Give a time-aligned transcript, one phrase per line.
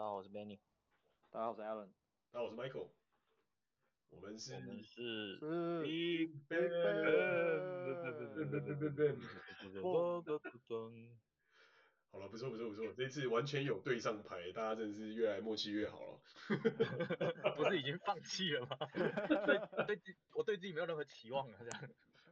[0.00, 0.58] 大家好，我是 Benny。
[1.28, 1.90] 大家好，我是 Alan。
[2.30, 2.88] 大家好，我是 Michael。
[4.08, 5.42] 我们是我们是是
[5.82, 7.44] Big Bang。
[12.10, 16.18] 好了，不错不错不错，这次完全有对上牌，大家真的是越来默契越好了。
[17.58, 18.78] 不是已经放弃了吗？
[18.96, 19.04] 对，
[19.84, 20.00] 对，
[20.32, 21.90] 我对自己没有任何期望了，这样。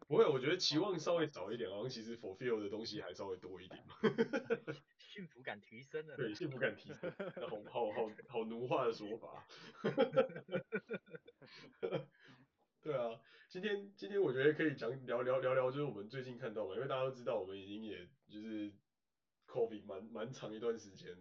[0.08, 3.94] 不会，我觉得期望稍微少一点，好像其实 fulfill 的东西还稍微多一点嘛。
[4.96, 6.16] 幸福感提升了。
[6.16, 7.12] 对，幸福感提升，
[7.42, 9.46] 好好好好奴化的说法。
[12.80, 18.72] 对啊，今天今天我觉得可以讲聊聊聊聊，就是我们最近看到嘛，因为大家都知道，我们已经也就是
[19.46, 21.14] COVID 蛮蛮长一段时间，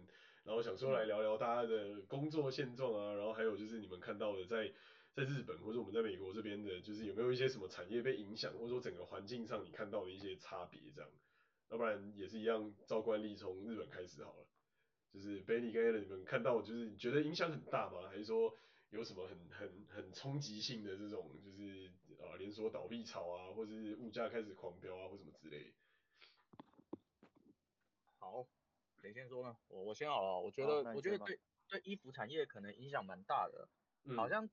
[0.44, 4.72] 然后想说来聊聊大家的工作现状啊，然后还有就是你们看到的在。
[5.18, 11.10] 在日本或者我们在美国这边的，就是有没有一些什么产业被影响，或者说整个环境上你看到的一些差别这样，
[11.70, 14.46] 要不然也是一样，照惯例从日本开始好了。
[15.12, 18.08] 就是 Benny 跟 Alan 你们看到，就是你觉得影响很大吗？
[18.08, 18.54] 还是说
[18.90, 21.90] 有什么很很很冲击性的这种，就是
[22.20, 25.72] 啊连锁倒闭潮啊，或是物价开始狂飙啊，或什么之类。
[28.20, 28.46] 好，
[29.00, 29.56] 谁先说呢？
[29.66, 30.38] 我我先好了。
[30.38, 33.68] 我觉得我觉得对对衣服产业可能影响蛮大的，
[34.04, 34.48] 嗯、好像。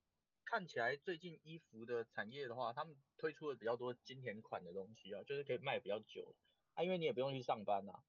[0.46, 6.36] 看起来最近衣服的产业的话，他们推出了比较多经典款的东西啊，就是可以卖比较久
[6.76, 8.04] 啊，因为你也不用去上班啊，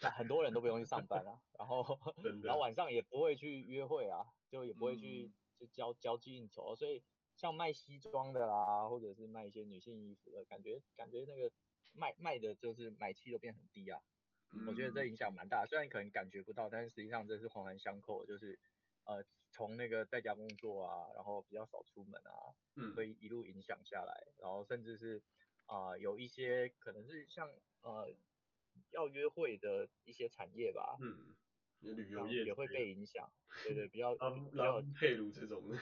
[0.00, 1.98] 那很多人都不用去上班啊，然后
[2.42, 7.02] 然后晚上也不会去约会啊，就也不会去就交交际应酬，所以
[7.36, 11.50] 像卖西装的啦，或者是卖一些女性衣服的感觉，感觉那个
[11.92, 14.00] 卖卖的就是买气都变很低啊，
[14.66, 18.58] 我觉得这影响蛮大，虽然你可能感觉不到，但是实际上这是环环相扣，就是
[19.04, 19.24] 呃。
[19.54, 25.22] 从那个在家工作啊，然后比较少出门啊，嗯，会一路影响下来，然后甚至是
[25.66, 27.46] 啊、呃、有一些可能是像
[27.82, 28.10] 呃
[28.92, 31.34] 要约会的一些产业吧，嗯，
[31.82, 33.30] 旅游业也会被影响，
[33.64, 35.76] 对对，比较拉比较配如这种的，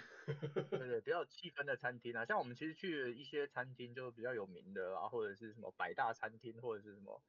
[0.71, 7.23] 对对，比较气氛的餐厅啊，像我们其实去一些餐厅就比较有名的啊，或者是什么百大餐厅或者是什么，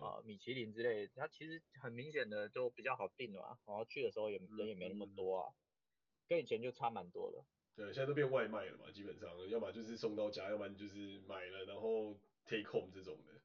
[0.00, 5.50] 啊、呃、米其林之类的，它其实很明显的就比较好订了啊，然后去的时候也人也没那么多啊。
[5.50, 5.54] 嗯
[6.28, 7.42] 跟以前就差蛮多的。
[7.74, 13.40] 对，现在都变外卖了嘛，基本上，要么就是送到家，要不然就是买了然后 take home 这种的，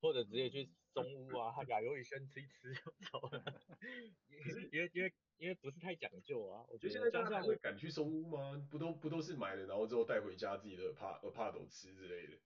[0.00, 0.68] 或者直接去
[1.02, 3.44] 松 屋啊，亚鱿鱼先吃一吃就走了。
[4.72, 8.66] 因为因为因为不是太讲究啊，我觉得现在大家会敢去松屋吗？
[8.70, 12.38] 不都不都是买了然后之后带回家自己的怕呃怕都吃之类的。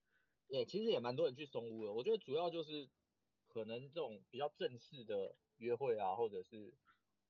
[0.47, 1.93] 对，其实也蛮多人去松屋的。
[1.93, 2.89] 我觉得主要就是
[3.47, 6.73] 可能这种比较正式的约会啊，或者是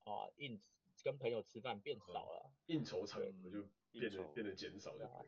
[0.05, 0.59] 啊应。
[1.03, 5.25] 跟朋友吃饭变少了，应酬场合就变得变得减少了。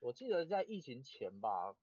[0.00, 1.76] 我记得在疫情前吧，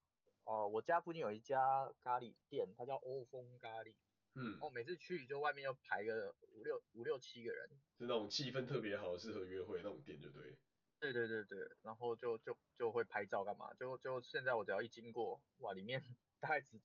[0.51, 3.93] 哦，我家附近有一家咖喱店，它叫欧风咖喱。
[4.33, 4.59] 嗯。
[4.59, 7.69] 哦，每次去就外面要排个五六五六七个人。
[7.97, 10.57] 是那种气氛特别好、适合约会那种店，就对。
[10.99, 13.73] 对对对对，然后就就就会拍照干嘛？
[13.75, 16.03] 就就现在我只要一经过，哇，里面
[16.41, 16.81] 大概只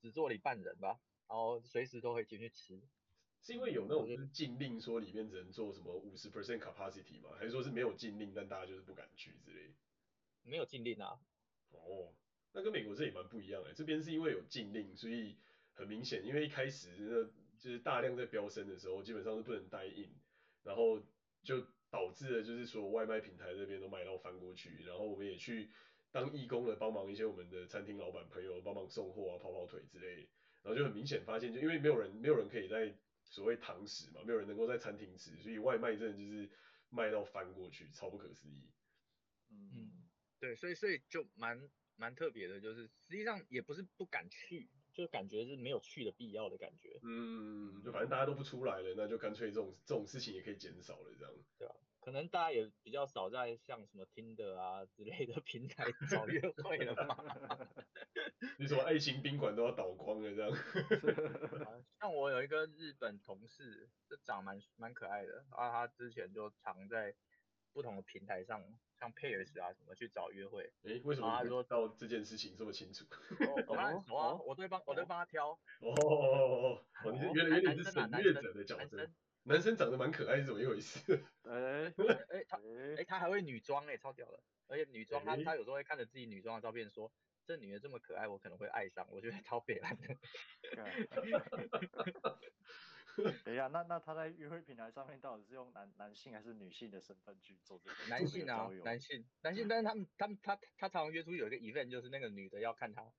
[0.00, 0.98] 只坐了一半人吧，
[1.28, 2.80] 然后随时都可以进去吃。
[3.42, 7.28] 是因为有那种就是禁令说里面只能做什么五十 percent capacity 吗？
[7.38, 9.74] 还是说是没有禁令，但大家就是不敢去之类？
[10.42, 11.20] 没有禁令啊。
[11.72, 12.12] 哦，
[12.52, 13.72] 那跟美国这也蛮不一样的。
[13.72, 15.36] 这边是因为有禁令，所以
[15.74, 17.24] 很明显，因为一开始那
[17.58, 20.10] 就是大量在飙升的时候，基本上是不能 dine in，
[20.64, 21.00] 然后
[21.42, 25.70] 就导致了就是说外卖平台这边都卖到翻过去，然后我们也去
[26.10, 30.28] 当义工的帮忙一些我们的餐厅老板朋友帮忙送货啊、跑跑腿之类，
[30.62, 32.94] 然后就很明显发现，就因为没有人没有人可以在
[33.24, 36.48] 所谓堂食嘛，没有人能够在餐厅吃，所以外卖真的就是
[36.88, 38.68] 卖到翻过去，超不可思议。
[39.50, 39.92] 嗯，
[40.40, 41.60] 对，所以所以就蛮
[42.00, 46.98] 蛮特别的，就是实际上也不是不敢去，就感觉是没有去的必要的感觉。
[47.02, 51.32] 嗯，就反正大家都不出来了，那就干脆这种这种事情也可以减少了，这样。
[51.58, 51.74] 对啊。
[52.00, 57.14] 可能大家也比较少在像什么 Tinder 啊之类的 平台找约会了嘛。
[58.58, 60.50] 你说爱情宾馆都要倒光了这样。
[62.00, 67.14] 像我有一个日本同事，就长蛮蛮可爱的，然后他之前就常在
[67.72, 68.62] 不同的平台上，
[68.98, 70.72] 像 Pairs 啊什么去找约会。
[70.82, 73.04] 诶、欸，为什么他说到这件事情这么清楚？
[73.66, 75.50] 我帮他，我我都会帮，我都帮他挑。
[75.50, 79.10] 哦哦哦哦，原来原来是审阅者的角色。
[79.44, 81.24] 男生长得蛮可爱是怎么一回事？
[81.44, 81.92] 哎哎
[82.28, 84.38] 哎，他哎、欸、他还会女装哎，超屌的！
[84.66, 87.10] 而且女装他他有时候会看着自己女装的照片说，
[87.46, 89.06] 这女的这么可爱，我可能会爱上。
[89.10, 90.14] 我觉得超北烂的。
[93.44, 97.96] 等一下，那那他在约会平台上面到底是用男男性还是女性的身份去做这个？
[98.08, 103.12] 男性啊，男性男性，但是他们他们他他，他常常约出有一个 event，就是那个女的要看他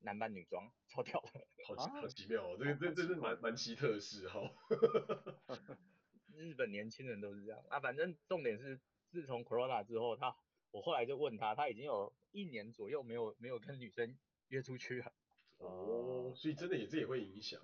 [0.00, 1.46] 男扮女装，超屌的。
[1.66, 4.54] 好奇好奇妙哦，这个这这是蛮蛮奇特的嗜好。
[6.34, 7.80] 日本年轻人都是这样啊。
[7.80, 8.80] 反正重点是，
[9.10, 10.36] 自从 Corona 之后，他
[10.70, 14.16] 我后来就问他，他已经有一年左右没有没有跟女生
[14.48, 15.12] 约出去了。
[15.56, 17.60] 哦，所以真的也这也会影响。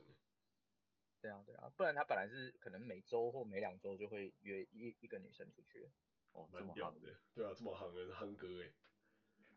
[1.25, 5.89] 对啊对啊，不然他本来是可能每周或每两周就会约一一个女生出去。
[6.33, 6.99] 哦，蛮屌的。
[7.33, 8.71] 对啊，这么夯的夯哥哎，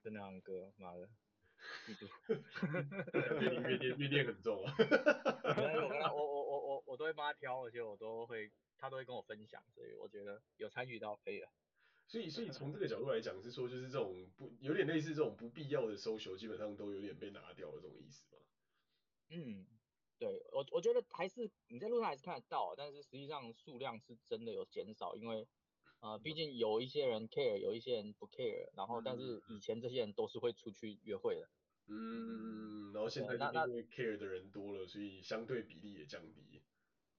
[0.01, 1.09] 真的夯哥，妈的。
[1.85, 2.07] 嫉妒，
[3.41, 4.73] 怨念怨念很重啊。
[6.15, 11.49] 我我我我我我都会帮他挑，而且我都会他都会跟我分享，所以我觉得有参与到可以了。
[12.05, 18.41] 所以所以从这个角度来讲，是说就是这种不有点类似这种不必要的 social，基本上都有点被拿掉了这种意思吗？
[19.31, 19.67] 嗯，
[20.19, 25.47] 对我我觉得还是你在路上还是看得到，但是实际上数量是真的有减少，因为。
[25.99, 31.49] 啊、呃，毕竟有一些人 care，有一些人不 care，然后但是以前这些人都是会出去约会的。
[31.87, 36.61] 嗯，然后现在因为 care 的人多了，所以相对比例也降低。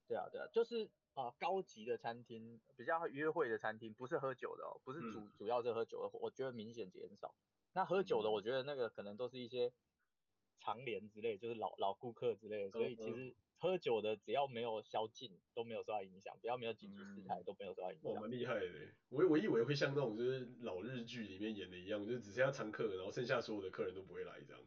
[0.06, 0.84] 对啊，对啊，就是
[1.14, 7.34] 啊、呃，高级的餐厅比较约会的餐厅，不是喝酒的哦，不是主、嗯、主要是喝酒的，我觉得明显减少。
[7.72, 9.72] 那喝酒的，我觉得那个可能都是一些
[10.60, 13.34] 长连之类，就是老老顾客之类的，所以其实。
[13.60, 18.12] 喝酒的只要没有宵禁都没有受到影响，只要没有紧急事态都没有受到影响。
[18.12, 18.64] 我，蛮厉害的。
[19.08, 24.62] 我我以为会像那种就是老日剧里面演的一样，就只剩下常客，然后剩下所有的客人都不会来这样。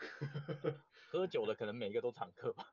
[1.10, 2.70] 喝酒的可能每一个都常客吧，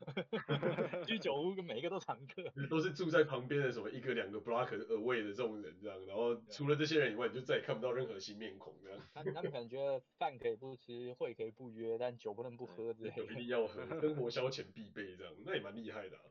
[1.08, 9.00] 居酒屋每一个都常客，都是住在旁边的什么一个两个 block away 的这种人这样，然后除了这些人以外，你就再也看不到任何新面孔这样。
[9.12, 13.24] 他他们可能觉得饭可以不吃，会可以不约，但酒不能不喝之类的。
[13.24, 16.24] 一定要喝，生活消遣必备这样，那也蛮厉害的啊。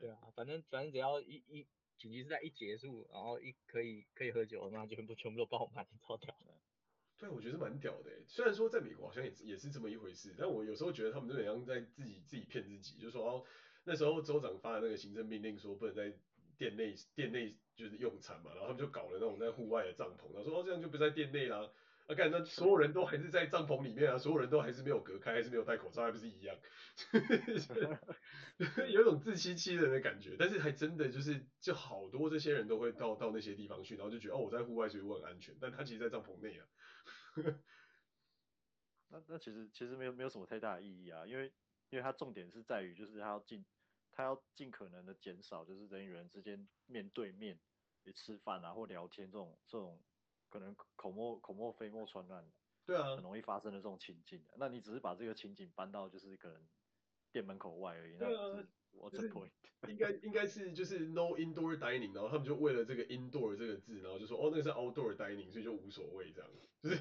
[0.00, 1.64] 对啊，反正反正只要一一
[1.96, 6.52] 紧急事态一结束，然后一可以可以喝酒，那全部全部都爆满，超屌的。
[7.18, 8.10] 对，我觉得是蛮屌的。
[8.26, 13.44] 虽然说在美国好像也是也是这么一回事，但我有时候觉得他们就很像在自己自己骗自己，就是说哦，
[13.84, 16.12] 那时候州长发的那个行政命令说不能在
[16.58, 21.70] 店内店内就是用餐嘛，然后他们就搞了那种在户外的帐篷，然后说哦这样就不在店内啦，
[22.06, 26.54] 啊干那所有人都还是在帐篷里面啊，所有人都还是没有隔开，还是没有戴口罩，还不是一样，
[28.92, 36.66] 有一种自欺欺人的感觉，但是还真的就是就好多这些人都会到到那些地方去，然后就觉得哦我在户外所以我很安全，但他其实在帐篷内啊。
[39.08, 41.52] 那那其实其实没有没有什么太大的意义啊，因为
[41.90, 43.64] 因为它重点是在于就是它要尽
[44.10, 47.60] 它要尽可能的减少就是人与人之间面对面
[48.04, 50.04] 去吃饭啊或聊天这种这种
[50.48, 52.52] 可能口沫口沫飞沫传染，
[52.84, 54.44] 对啊，很容易发生的这种情境。
[54.56, 56.68] 那你只是把这个情景搬到就是可能
[57.32, 58.32] 店门口外而已，那啊。
[58.52, 58.66] 那
[58.98, 59.50] 我这 point
[59.88, 66.50] 应该应该是就是 no indoor dining，然后他们就为了这个 indoor 这个字，然后就说哦那个是 outdoor dining，所以就无所谓这样，
[66.82, 66.96] 就是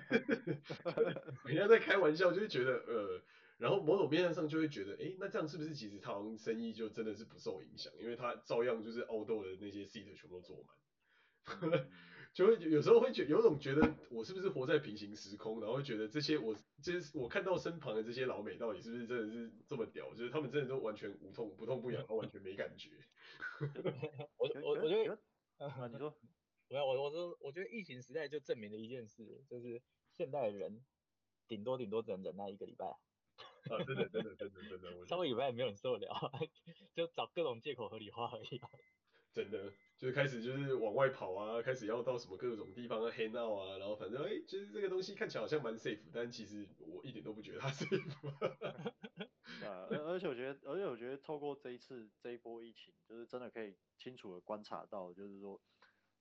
[1.45, 3.21] 人家在开玩笑，就会觉得呃，
[3.57, 11.87] 然后某种面上就会觉得，哎、欸，那这样是不是其实他好像生意就真的是不受影响，因为他照样就是 outdoor 的那些 seat 全部都坐满。
[12.35, 16.53] 就会有时候会觉有种觉得我是不是活在平行时空，然后会觉得这些我
[16.83, 22.89] 就是我看到身旁的这些老美到底是不是真的是这么屌，就是他们真的都完全无痛不痛不痒，他完全没感觉。
[24.37, 25.17] 我我我觉得
[25.65, 26.13] 啊，你说，
[26.67, 29.81] 没有我我说我觉得疫情时代就证明了一件事，就是
[30.11, 30.83] 现代人
[31.47, 32.85] 顶多顶多只能忍耐一个礼拜。
[32.85, 36.31] 啊，真的真的真的真的， 上个礼拜也没有人受得了，
[36.93, 38.59] 就找各种借口合理化而已。
[39.35, 39.71] 真的。
[39.97, 48.01] 就是开始就是往外跑啊，开始要到什么各种地方啊，hang out 啊，然后反正哎，其实这个东西看起来好像蛮 safe，但其实我一点都不觉得它 safe。
[49.65, 55.61] 啊，而而且我觉得，而且我觉得透过这一次这一波疫情，就是真的可以清楚的观察到，就是说，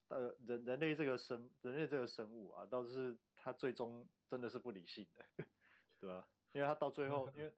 [0.09, 5.25] 呃，人人类这个生人类这个生物啊，倒是它最终真的是不理性的，
[6.01, 6.29] 对吧？
[6.53, 7.53] 因为它到最后，因为。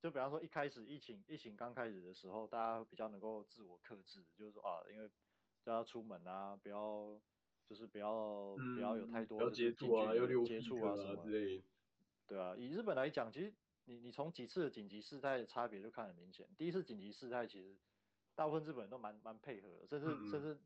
[0.00, 5.06] 就比方说一开始疫情疫情刚开始的时候，大家比较能够自我克制，就是说啊，因为
[5.62, 7.20] 大家出门啊，不要
[7.66, 11.62] 就是不要、嗯、不要有太多接触啊，有接触啊什么之类。
[12.26, 13.52] 对啊，以日本来讲，其实
[13.84, 16.48] 你你从几次的紧急事态的差别就看很明显。
[16.56, 17.76] 第一次紧急事态其实
[18.34, 20.58] 大部分日本人都蛮蛮配合的，甚至、嗯、甚至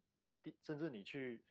[0.62, 1.42] 甚至你去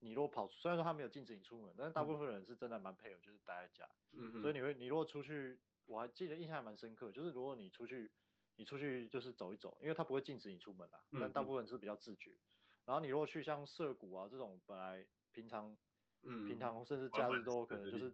[0.00, 3.88] 你如果跑，虽然说他没有禁止你出门，但是大部分人是真的蛮配合，就是待在家。
[4.12, 5.58] 嗯、所以你会你如果出去。
[5.86, 8.10] 我还记得印象还蛮深刻，就是如果你出去，
[8.56, 12.30] 你出去就是走一走，因为他不会禁止你出门啦，但大部分是比较自觉。
[12.30, 12.40] 嗯、
[12.86, 15.76] 然后你如果去像涩谷啊这种本来平常，
[16.22, 18.12] 嗯，平常甚至假日都可能就是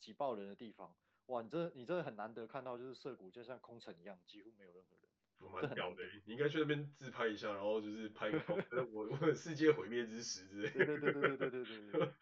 [0.00, 5.08] 挤爆人的地方，哇，你这你这很难得看到，就是涩谷就像空城一样，几乎没有任何人。
[5.40, 8.38] 我蛮屌的，你应该去那边自拍一下，然后就是拍个
[8.92, 10.84] 我我的世界毁灭之时之类的。
[10.86, 12.14] 对对对对对对对对对。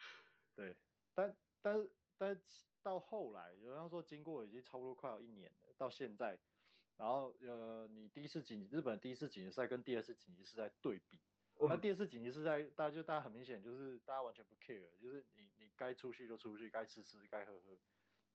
[0.56, 0.76] 对，
[1.14, 2.42] 但但 但。
[2.86, 6.38] 到后来，有人说经过已经差不多快要一年了，到现在，
[6.96, 11.18] 然后呃，你第一次紧日本第一次紧急事态跟第二次紧急事态对比，
[11.58, 17.76] 那、嗯、第二次紧急事态大家就大家很明显就是大家完全不 care，就是你你该出去就出去，该吃吃该喝喝，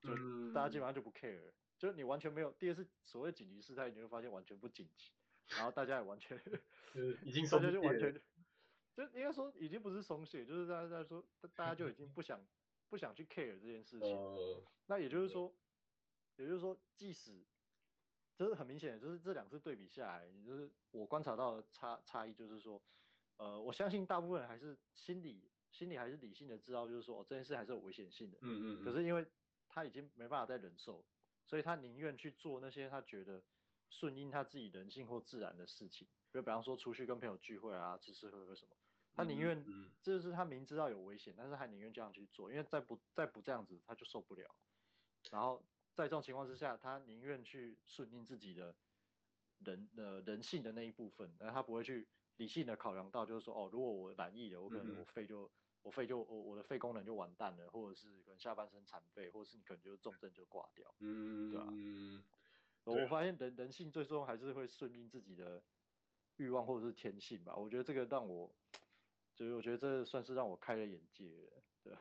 [0.02, 5.14] 就大家基本上就不 care，、嗯、就是你完全没有第二次所谓紧急事态，你会发现完全不紧急，
[5.56, 6.38] 然后大家也完全
[6.94, 8.14] 就是已经大家就完全
[8.98, 11.24] 就应该说已经不是松懈，就是大家在说
[11.56, 12.46] 大家就已经不想
[12.92, 15.52] 不想去 care 这件事情，呃、那也就是说
[16.36, 17.44] 也就是说即使。
[18.34, 22.82] 就是很明显，就是这两次对比下来，就是我观察到的差差异，就是说，
[23.38, 28.38] 呃，我相信大部分人还是心里心里还是理性的知道，就是说，哦，这件事还是有危险性的。
[28.42, 28.84] 嗯嗯，嗯。
[28.84, 29.24] 可是因为
[29.68, 31.06] 他已经没办法再忍受，
[31.46, 33.44] 所以他宁愿去做那些他觉得
[33.90, 38.76] 顺应他自己人性或自然的事情，比如比方说出去跟朋友聚会啊，吃吃喝喝什么，
[39.16, 39.64] 他宁愿，
[40.02, 44.56] 这就是他明知道有危险，但是他宁愿这样去做，因为再不再不这样子，他就受不了。
[45.32, 45.64] 然后。
[45.94, 48.74] 在这种情况之下，他宁愿去顺应自己的
[49.60, 55.52] 人的人性的那一部分，但他不会去理性的考量到，就是说，哦，如果我染疫了，我可能我肺就、嗯、
[55.82, 61.68] 我肺就我我的肺功能就完蛋了，或者是可能下半身残废，或者是你可能就重症就挂掉，嗯，对吧？
[61.70, 62.24] 嗯，
[62.86, 65.62] 我发现人人性最终还是会顺应自己的
[66.38, 67.54] 欲望或者是天性吧。
[67.54, 68.56] 我觉得这个让我，
[69.42, 71.92] 就是我觉得这算是让我开了眼界了，对。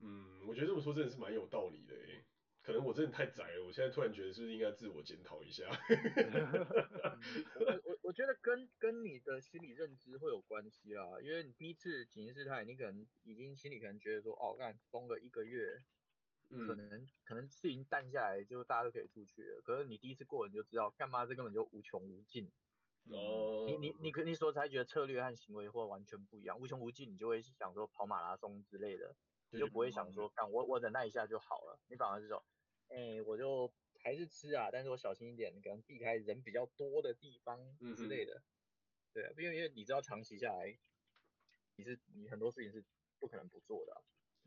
[0.00, 2.24] 嗯，我觉得这么说真的是蛮有道理的诶。
[2.62, 5.70] 可能我真的太宅了，我现在突然觉得是不是应该自我检讨一下？
[7.54, 15.80] 我我我觉得跟跟你的心理认知会有关系啊，因为你第一次紧急事态，你可能已经心里可能觉得说，哦，干封了一个月，
[16.48, 19.62] 可能、嗯、可能事情淡下来，就大家都可以出去了。
[19.62, 22.50] 可是你第一次过，你就知道干嘛，这根本就无穷无尽。
[23.08, 23.64] 哦。
[23.66, 29.14] 你你你你所采取的策略和行为或完全不一样，无穷无尽，你就会想说跑马拉松之类的，
[29.50, 31.80] 你就不会想说，干我我忍耐一下就好了。
[31.88, 32.44] 你反而是说。
[32.92, 37.56] 哎、欸，我就还是吃啊，但是我小心一点，可能避开人比较多的地方
[37.96, 38.34] 之类的。
[38.34, 38.42] 嗯、
[39.14, 40.76] 对啊，因为因为你知道长期下来，
[41.76, 42.84] 你是你很多事情是
[43.20, 44.02] 不可能不做的、啊。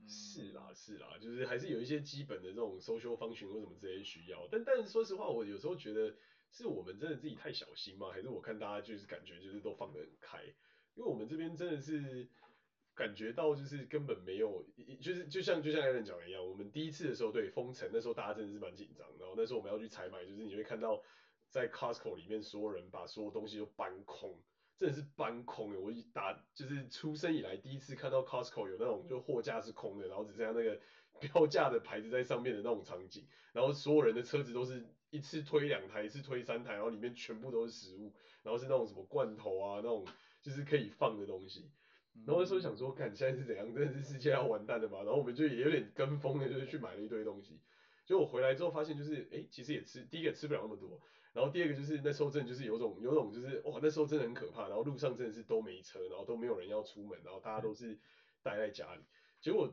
[0.10, 4.46] 是啦是啦，就是还是有一些基本的这种 social function 或什么这些需要。
[4.52, 6.14] 但但是说实话，我有时候觉得
[6.54, 8.12] 是我们真的自己太小心吗？
[8.12, 10.42] 还是我看大家就是感觉就是都放得很开？
[10.94, 12.30] 因为我们这边真的是。
[12.96, 14.64] 感觉到就是根本没有，
[15.02, 21.02] 就是就像就像 Allen 讲的一样，我们第一次的时候对封城，那时候大家真的是蛮紧张，然后那时候我们要去采买，就是你会看到
[21.50, 24.40] 在 Costco 里面所有人把所有东西都搬空，
[24.78, 25.80] 真的是搬空的。
[25.80, 30.80] 我一打就是出生以来第一次看到 Costco 有那种就货架是空的，然后只剩下那个
[31.20, 40.04] 标价的牌子在上面的那种场景，然后所有人的车子都是一次推两台，一次推三台，然后里面全部都是食物，然后是那种什么罐头啊，那种
[40.42, 41.70] 就是可以放的东西。
[42.26, 45.04] 然后那时候想说，看现在是怎样，真的是世界要完蛋了嘛？
[45.04, 47.60] 然后我们就也有点跟风的，就是去买了一堆东西。
[48.06, 51.00] 结果我回来之后发现，就是哎，其实也吃，第一个吃不了那么多，
[51.32, 54.68] 然后第二个就是那时候真的就是有种有种就是哇，那时候真的很可怕。
[54.68, 58.00] 然后路上真的是都没车，然后都没有人要出门，然后大家都是
[58.42, 59.02] 待在家里。
[59.40, 59.72] 结果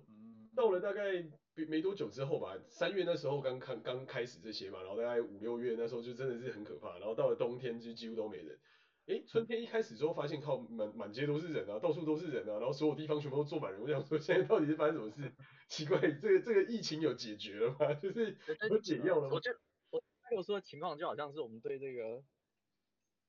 [0.55, 1.25] 到了大概
[1.69, 6.99] 没多久之后吧，三月那时候刚刚刚开始这些嘛，然后大概五六月那时候就真的是很可怕。
[6.99, 8.59] 然后到了冬天就几乎都没人。
[9.07, 13.81] 哎，春天一开始之后，发现靠满满街都是人啊，到处都是人啊，然后所有地方全部都坐满人。
[13.81, 15.33] 我想说，现在到底是发生什么事？
[15.69, 17.95] 奇怪，这个这个疫情有解决了吗？
[18.01, 18.37] 就是
[18.69, 19.31] 有解药了吗？
[19.33, 19.59] 我觉得
[19.91, 22.23] 我跟我说的情况就好像是我们对这个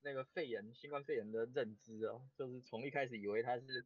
[0.04, 3.86] 那个肺炎、新冠肺炎的认知啊，就是从一开始以为它是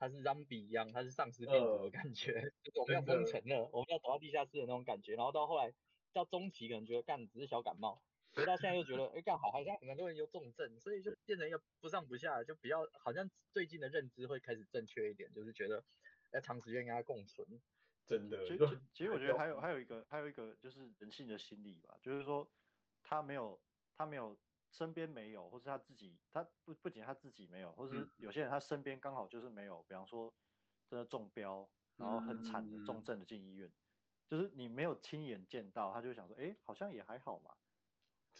[0.00, 5.74] 它是 zombie 一样，它是丧尸病毒的感觉，呃、就是我们要封城了，我们要走到地下室的那种感觉，然后到后来
[6.14, 8.02] 到中期可能觉得干只是小感冒。
[8.32, 15.84] 回到现在又觉得，哎，干好好像很多人有重症，所以就变成一个不上不下，就比较好像最近的认知会开始正确一点，就是觉得
[16.32, 17.60] 要长时间跟他共存，
[18.06, 18.46] 真的。
[18.46, 22.48] 其实其实我觉得还有 还有一个还有一个就是人性的心理吧，就是说
[23.02, 23.60] 他没有
[23.96, 24.38] 他没有
[24.70, 30.32] 身边没有，或是他自己他不不仅他自己没有，或是有些人他身边刚好就是没有，比方说
[30.88, 33.70] 真的中标，然后很惨的重症的进医院，
[34.26, 37.54] 就是你没有亲眼见到，他就想说，哎，好像也还好嘛。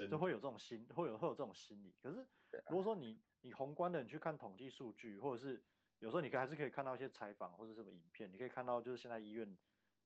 [0.08, 1.94] 就会有这种心，会有会有这种心理。
[2.00, 2.26] 可是
[2.68, 5.62] 如果说你你宏观的你去看统计数据，或者是
[5.98, 9.58] 有时候你还是可以看到一些采访或者什么影片，你可以看到就是现在医院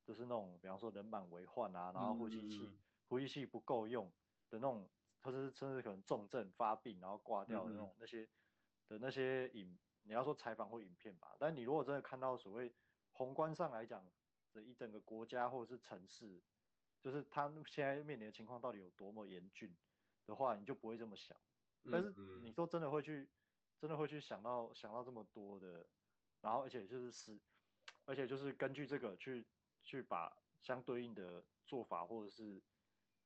[0.02, 4.07] 就是那种，比方说人满为患啊，然后呼吸器、嗯、呼吸器不够用
[4.50, 4.88] 的那种，
[5.25, 8.28] 或者是甚至可能重症发病然后挂掉的那种、嗯、那些
[8.87, 11.35] 的那些影，你要说采访或影片吧。
[11.40, 12.73] 但你如果真的看到所谓
[13.11, 14.07] 宏观上来讲
[14.52, 16.40] 的一整个国家或者是城市。
[17.00, 19.76] 就是他现在面临的情况到底有多么严峻
[20.25, 21.37] 的话，你就不会这么想。
[21.93, 23.28] 但是你说真的会去，
[23.78, 25.87] 真的会去想到想到这么多的，
[26.40, 27.38] 然后而且就是是，
[28.07, 29.47] 而且就是根据这个去
[29.83, 32.62] 去把相对应的做法或者是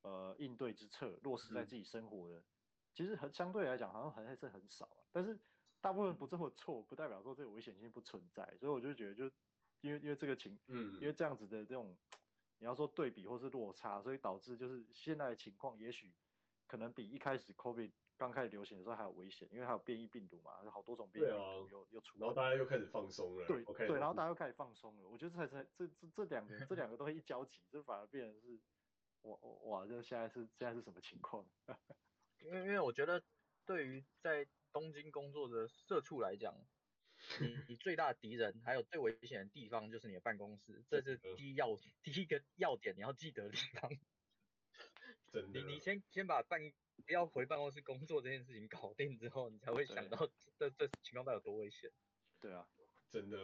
[0.02, 2.44] 呃应对之策落实在自己生活的，嗯、
[2.92, 5.04] 其实很相对来讲好像还是很少啊。
[5.12, 5.38] 但是
[5.80, 8.44] 大部分不这么做，不代表说这个危险性不存在。
[8.58, 9.24] 所以我就觉得，就
[9.80, 11.96] 因为因为这个情，嗯，因为这样子的这种
[12.58, 16.12] 你要说对比或是落差，所以导致就是现在的情况，也许
[16.66, 17.92] 可能比一开始 COVID。
[18.18, 25.08] 刚开始流行的时候还有危险，因为还有变异病毒嘛，有好多种变异病毒又、啊、又出来，然后大家又开始放松了，对对，然后大家又开始放松了。
[25.08, 28.58] 我觉得这才是这这这两个这两个东西一交集，这反而变成是，
[29.22, 31.46] 哇哇，这现在是现在是什么情况？
[32.40, 33.22] 因为因为我觉得
[33.66, 36.54] 对于在东京工作的社畜来讲，
[37.40, 43.90] 你你最大的敌人还有最危险的地方就是你的办公室，这是第一要 第一个要点你要记得的地方。
[45.32, 46.60] 真的， 你你先先把办
[47.04, 51.90] 不要回办公室工作这件事情搞定之后，你才会想到这这情况到底有多危险。
[52.40, 52.66] 对啊，
[53.10, 53.36] 真的，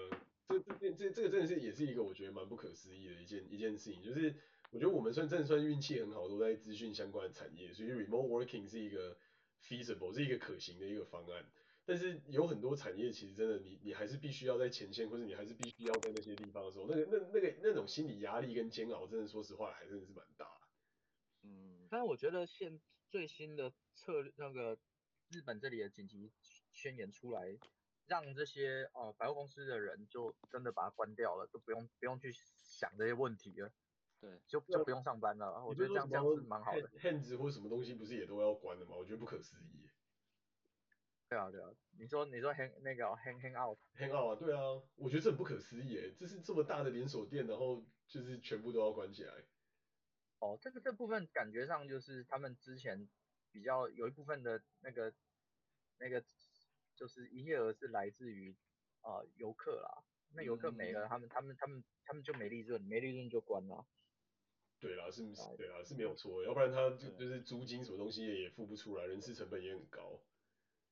[0.49, 4.35] 这这这这个真的是也是一个我觉得蛮不可思议的一件一件事情，就是
[4.75, 9.17] 我觉得我们算真的算运气很好，都在资讯相关的产业，所以 remote working 是一个
[9.63, 11.47] feasible 是一个可行的一个方案。
[11.85, 20.67] 但是有很多产业其实真的你你还是必须要在前线，或者你还是必须要在那些地方的时候，那个那那个那种心理压力跟煎熬，真的说实话还真的是蛮大的。
[21.45, 24.77] 嗯，但是我觉得现最新的策那个
[25.31, 26.33] 日本这里的紧急
[26.73, 27.57] 宣言出来，
[28.07, 33.73] 让这些呃百货公司的人就真的把它关掉了，都不用不用去想这些问题了。
[34.25, 35.63] 对，就就不用上班了。
[35.67, 36.89] 我觉得这样这样是蛮好的。
[36.99, 38.97] Hands 或什么东西不是也都要关的吗？
[38.97, 39.87] 我觉得不可思议。
[41.29, 44.61] 对啊对啊，你说你说 hang 那个 hang hang out hang out 啊，对啊，
[44.95, 49.45] 我觉得这很不可思议诶，这是这么大的连锁店，然后就是全部都要关起来。
[50.39, 53.07] 哦，这个这部分感觉上就是他们之前
[53.53, 55.13] 比较有一部分的那个
[55.99, 56.25] 那个
[56.95, 58.57] 就是营业额是来自于
[59.01, 60.05] 啊游客啦，
[60.35, 63.85] 那游客没了，他们他们他们他们就没利润，没利润就关了。
[64.85, 65.23] 对啦，是，
[65.57, 70.21] 对啦，是没有错，要不然他就就是租金什么东西也付不出来，人事成本也很高。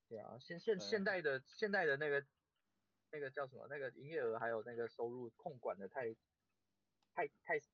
[0.09, 2.25] 对啊，现现现代的现代的那个
[3.11, 3.67] 那个叫什么？
[3.69, 6.15] 那个营业额还有那个收入控管的太
[7.15, 7.67] 太太太。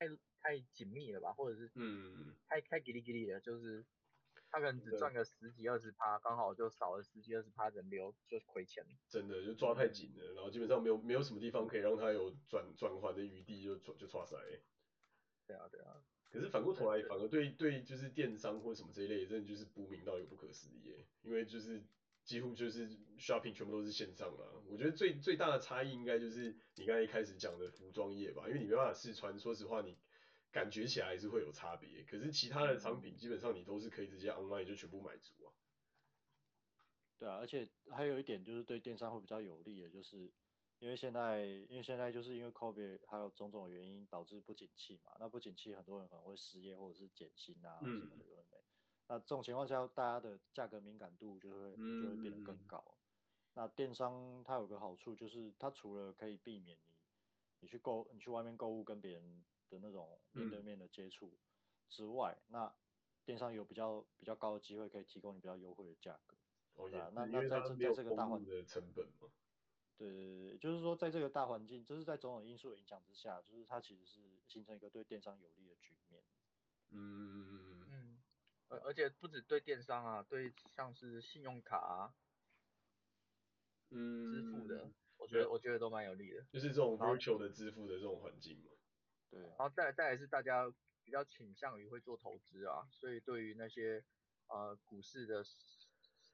[0.00, 0.06] 太
[0.40, 3.84] 太紧密了吧，或者是嗯，太太给力给力的，就是
[4.48, 8.86] 他可能只赚个十几二十趴，刚好就少了十几二十趴人流，就亏钱。
[9.08, 14.36] 真的就抓太紧了，然后基本上没有没有什么地方可以让他有转转换的余地就，就就就剉赛。
[15.48, 16.00] 对啊对啊。
[16.30, 21.82] 可是反过头来，反而对对就是电商或什么这一类，真的就是不明到一个不可思议，因为就是
[22.22, 24.62] 几乎就是 shopping 全部都是线上了。
[24.68, 29.96] 我觉得最最大的差异应该就是你刚才一开始讲的服装业吧，因为你没办法试穿，说实话你。
[30.50, 35.52] 感觉起来还是会有差别，可是其他的商品基本上你都是可以直接 online 就全部买足啊。
[37.18, 40.32] 对啊，而且还有一点就是对电商会比较有利的，就是
[40.78, 48.58] 因为现在因为现在就是因为 COVID 还有种种原因导致不景气嘛，那不景气很多人可能会失业或者是减薪啊什么的，有没？
[49.08, 52.82] 那这种情况下，大家的价格敏感度就会就会变得更高。
[52.86, 52.94] 嗯、
[53.54, 56.94] 那电商它有个好处就是它除了可以避免你
[57.60, 59.44] 你去购你去外面购物跟别人。
[59.70, 61.30] 的那种面对面的接触
[61.90, 62.74] 之外，嗯、那
[63.26, 66.34] 电商有比较比较高的机会可以提供你比较优惠的价格。
[67.12, 69.28] 那那在这在这个大环的成本嘛，
[69.98, 76.22] 对对对，就是说在这个大环境，就是在种种因素的影响之下，就是它其实是形成一个对电商有利的局面。
[76.90, 76.96] 嗯
[77.32, 78.22] 嗯嗯嗯，
[78.68, 82.14] 而而且不止对电商啊，对像是信用卡啊，
[83.90, 88.70] 嗯，支付的，我觉得我觉得都蛮有利的，就是这种 virtual 的支付的这种环境嘛。
[89.30, 94.04] 对，然后再来再来是大家比较倾向于会做投资啊，所以对于那些
[94.46, 95.44] 呃股市的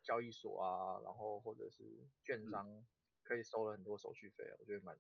[0.03, 2.87] 交易所啊，然后或者是券商，
[3.25, 4.97] 可以收了很多手续费啊，我觉得蛮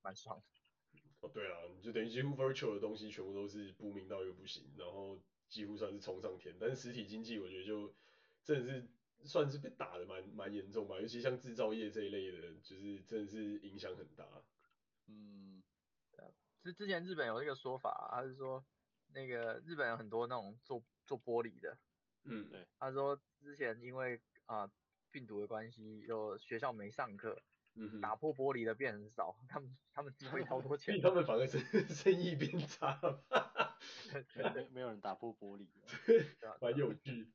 [0.00, 0.98] 蛮爽的。
[1.20, 6.56] 哦，对啊，你就等于几乎 virtual 的东西全部都是不明到又不行，然后几乎算是冲上天。
[6.58, 7.94] 但是实体经济我觉得就
[8.42, 8.88] 真的是
[9.24, 14.26] 算是被打的蛮蛮严重吧，尤其像制造业这一类的，就是真的是影响很大。
[15.08, 15.62] 嗯。
[16.62, 18.66] 之之前日本有一个说法，他是说
[19.14, 21.78] 那个日本有很多那种做做玻璃的，
[22.24, 24.70] 嗯，对，他说之前因为啊、呃、
[25.12, 27.40] 病毒的关系，有学校没上课，
[27.76, 31.58] 嗯，打破玻璃的变很少，他们他们只会超多钱，他们反而是
[31.88, 32.98] 生意变差，
[34.54, 35.66] 没 没有人打破玻璃，
[36.60, 37.30] 蛮有趣，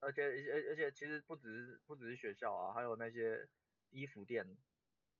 [0.00, 3.48] 而且而而且其实不只是不只是学校啊，还有那些
[3.90, 4.56] 衣服店，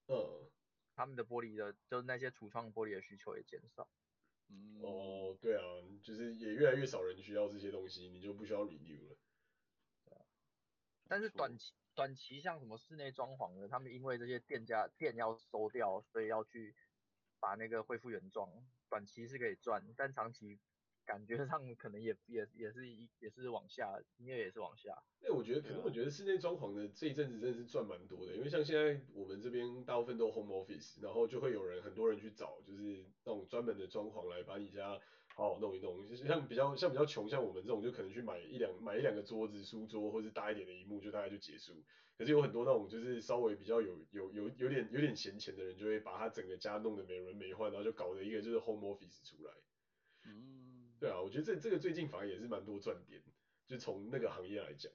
[0.06, 0.50] 嗯。
[0.94, 3.88] 他们的玻璃的，就是那些橱窗玻璃的需求也减少。
[4.50, 5.62] 嗯，哦，对啊，
[6.02, 9.16] 就是也越来越少人需要这些东西，你就不需要 renew 了。
[10.04, 10.20] 对啊。
[11.08, 16.74] 但是短期短期像什么室内装潢的，他们因为这些店家店要收掉，所以要去
[17.38, 18.48] 把那个恢复原状。
[18.88, 20.58] 短期是可以赚，但长期
[21.04, 25.02] 感觉上可能也也也是一也是往下，营业也是往下。
[25.20, 35.00] 那，我觉得可能我觉得室内装潢的这一阵子真的是赚蛮多的，因为像现在我们这边大部分都 home office，然后就会有人很多人去找，就是那种专门的装潢来把你家
[35.34, 36.08] 好好弄一弄。
[36.08, 41.82] 就是像比较像比较穷，像我们这种就可能去买一两买一两个桌子、书桌，或是大一点的荧幕，就大概就结束。
[42.18, 49.52] 可是有很多那种就是稍微比较有有有有点有点闲钱的人，就会把他整个家弄得美轮美奂，然后就搞得一个就是 home office 出来。
[50.24, 53.20] 嗯，对啊，我觉得这这个最近反而也是蛮多赚点，
[53.66, 54.92] 就从那个行业来讲，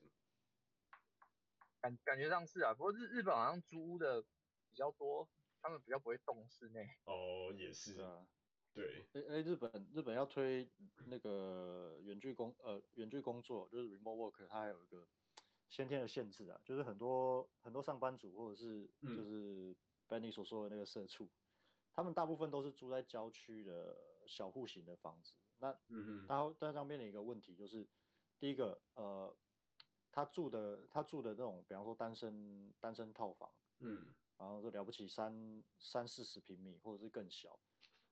[1.82, 5.28] 感感觉上是啊，不过日日本好像租屋的比较多，
[5.62, 6.88] 他们比较不会动室内。
[7.04, 8.26] 哦，也是啊，
[8.78, 9.06] 对。
[9.13, 10.70] 哎哎，日本日本要推
[11.08, 15.08] 那个远距工呃远距工作，就是 remote work，它还有一个
[15.70, 19.76] 先天的限制啊，就是很多很多上班族或者是就是
[20.08, 21.30] Benny 所说的那个社畜，
[21.94, 23.98] 他们大部分都是住在郊区的。
[24.30, 27.88] 小户型的房子，那嗯嗯，他但上面临一个问题就是，
[28.38, 29.34] 第一个呃，
[30.12, 37.58] 他住的他住的那种，比方说单身单身套房，嗯，然后就了不起三三四十平米或者是更小，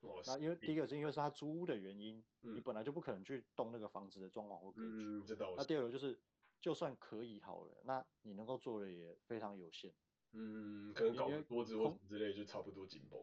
[0.08, 5.24] 哦，那因为第一个是因为是他租屋的原因，嗯，你本来就不可能去动那个房子的装潢或格局。
[5.58, 6.20] 那第二个就是，
[6.62, 9.94] 就算可以好了，那你能够做的也非常有限，
[10.34, 13.20] 嗯，可能搞个桌子或什么之类就差不多紧绷。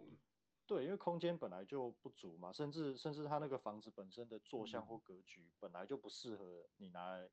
[0.64, 7.28] 对，因为空间本来就不足嘛，甚至甚至他那个房子本身的坐向或格局本来就不适合你拿来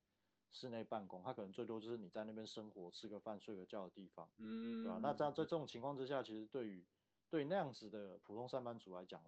[0.52, 5.00] 室内办公，它可能最多就是你在那边生活、吃个饭、睡个觉的地方，嗯，对吧？
[5.02, 6.84] 那这样在这种情况之下，其实对于
[7.30, 9.24] 对那样子的普通上班族来讲，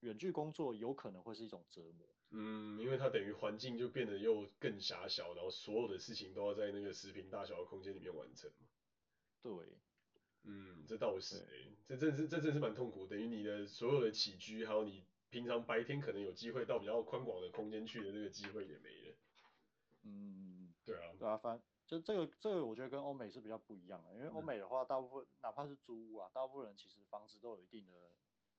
[0.00, 2.06] 远距工作有可能会是一种折磨。
[2.30, 8.50] 嗯，因为它等于环境就变得又更狭小，然后所有的事情都要在那个十坪大小的空间里面完成。
[9.42, 9.52] 对。
[10.48, 19.16] 嗯，这倒是哎，这真是这真是蛮痛苦，等于你的所有的起居，还有你平常白天可能有机会到比较宽广的空间去的那个机会也没了。
[20.04, 27.92] 嗯，对啊，对啊，反正就这个这个我觉得跟欧美是比较不一样的，因为欧美的话，大部分哪怕是租屋啊，大部分人其实房子都有一定的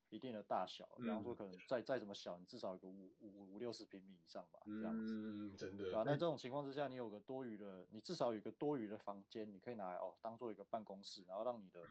[0.09, 5.13] 一定的大小，比方说可能再再怎么小，你至少有个五五五六十平米以上吧，这样子。
[5.13, 5.83] 嗯，真的。
[5.83, 11.85] 对啊，那这种情况之下，你有个多余的，你至少有个多余的房间，你可以拿来哦当做一个办公室，然后让你的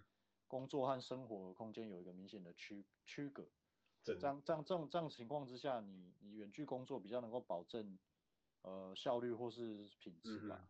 [0.48, 3.46] 工作和生活空间有一个明显的区区隔。
[4.02, 7.98] 这样这样这样这样情况之下，你你远距工作比较能够保证
[8.62, 10.68] 呃效率或是品质吧，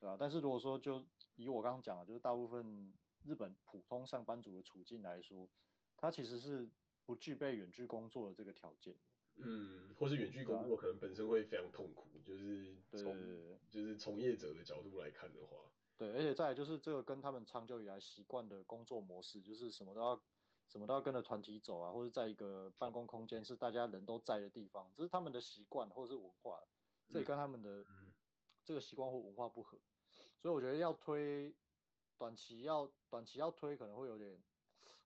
[0.00, 0.16] 对吧？
[0.18, 1.04] 但是如果说就
[1.36, 2.92] 以我刚刚讲的，就是大部分
[3.24, 5.48] 日本普通上班族的处境来说。
[6.02, 6.66] 他其实是
[7.04, 8.96] 不具备远距工作的这个条件，
[9.36, 13.14] 嗯，或是远距工作可能本身会非常痛苦，就是从
[13.68, 15.58] 就是从业者的角度来看的话，
[15.98, 20.18] 对，而且再来就是这个跟他们长久以来习惯的工作模式，就是什么都要
[20.68, 26.58] 什么都要跟着团体走啊，或者在一个办公空间是大家人都在的地方，这是他们的习惯或者是文化，
[27.12, 27.84] 这也跟他们的
[28.64, 29.78] 这个习惯或文化不合，
[30.40, 31.54] 所以我觉得要推
[32.18, 34.40] 短期要短期要推可能会有点。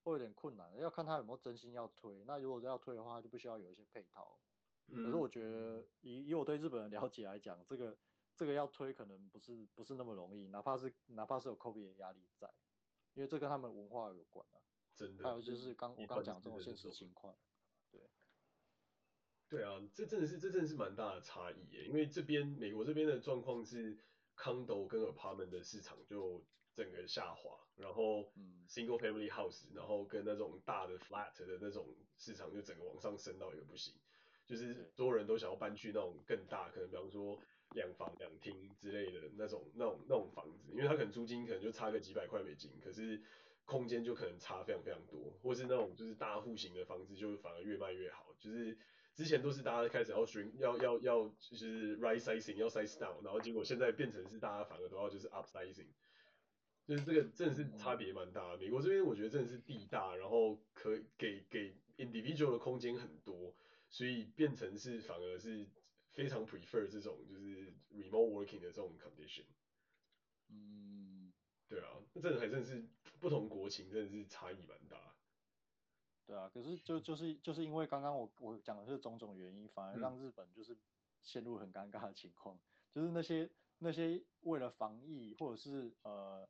[0.03, 2.23] 会有点困难，要看他有没有真心要推。
[2.25, 4.39] 那如果要推的话，就必须要有一些配套。
[4.89, 7.97] 嗯、可是我觉得以以我对日本的了解来讲，这个
[8.35, 12.47] 这个要推可能不是不是那么容易，哪怕是哪怕是有 Kobe 的压力在，
[13.15, 14.61] 因为这跟他们文化有关啊。
[14.93, 15.23] 真的。
[15.23, 17.35] 还有就是刚我刚讲这种现实情况。
[17.89, 18.01] 对。
[19.49, 23.97] 对啊，这真的是这真的是蛮大的差异耶，因为这边美国这边的状况是
[24.35, 26.43] condo 跟 apartment 的市场就
[26.73, 28.31] 整个下滑，然后
[28.67, 33.93] single family house，然后跟那种大的 flat 的那种市场就整个往上升到一个不行，
[34.45, 37.39] 就是所有人都想要搬去那种更大，可能比方说
[37.71, 43.21] 两房两厅之类的那种那种那种房子，因为它可能租金可能就差个几百块美金，可是
[43.65, 48.77] 空间就可能差非常非常多，或是那种就是大户型的房子就反而越卖越好，就是
[49.15, 55.87] 之前都是大家开始要 shrink 要要要就是 right sizing 要 size down，然后结果现在变成是大家反而都要就是 up sizing。
[56.85, 63.55] 就是这个真的是差别蛮大的，美国这边我觉得真的是地大，然后可给给 individual 的空间很多，
[63.89, 65.65] 所以变成是反而是
[66.11, 69.45] 非常 prefer 这种就是 remote working 的这种 condition。
[70.49, 71.33] 嗯，
[71.67, 72.85] 对啊，那真的还真是
[73.19, 75.14] 不同国情真的是差异蛮大。
[76.25, 80.77] 对啊，可是就就是就是因为刚刚我我讲的是种种原因，反而让日本就是
[81.21, 82.59] 陷入很尴尬的情况，
[82.91, 86.47] 就是那些那些为了防疫或者是呃。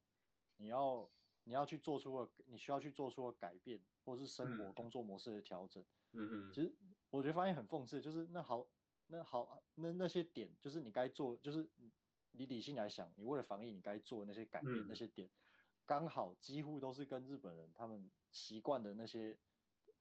[0.58, 1.12] 你要
[1.44, 5.84] 你要去做出了，你需要去做出了改变，或者是生活工作模式的调整。
[6.14, 6.54] 嗯嗯。
[6.54, 6.74] 其实
[7.10, 8.66] 我觉得发现很讽刺，就是那好
[9.08, 11.70] 那好那那些点，就是你该做，就是
[12.32, 15.30] 你理性来想，你为了防疫你该做的那些改变，嗯、那些点，
[15.86, 19.38] 刚好几乎都是跟日本人他们习惯的那些，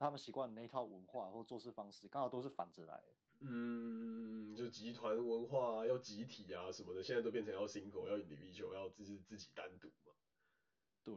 [0.04, 3.02] 他们习惯的那一套文化或做事方式，刚好都是反着来。
[3.40, 10.12] 嗯，就集团文化啊，要集体啊什么的，现在都变成要 single，要 individual，要自己自己单独嘛。
[11.02, 11.14] 对，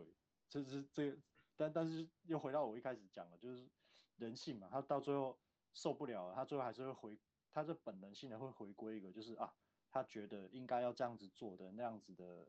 [0.47, 1.17] 这是这个，
[1.58, 3.67] 但但是又回到我一开始讲了，就是
[4.15, 5.38] 人性嘛，他到最后
[5.73, 7.19] 受不了了，他最后还是会回，
[7.52, 9.54] 他是本能性的会回归一个，就是啊，
[9.91, 12.47] 他觉得应该要这样子做的那样子的，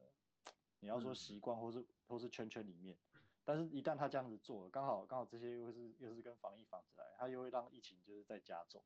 [0.78, 2.96] 你要说习惯或是、嗯、或是圈圈里面，
[3.48, 8.84] 但是一旦他这样子做了，刚好刚好这些又是又是跟防疫反着来，他又会让疫情就是在加重。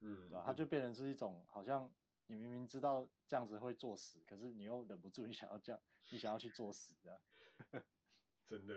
[0.00, 0.42] 嗯，对吧？
[0.44, 1.88] 他就变成是一种，好像
[2.26, 7.20] 你明明知道这样子会作死，可是你又忍不住，你想要这样，你想要去作死这样。
[8.50, 8.74] 真的，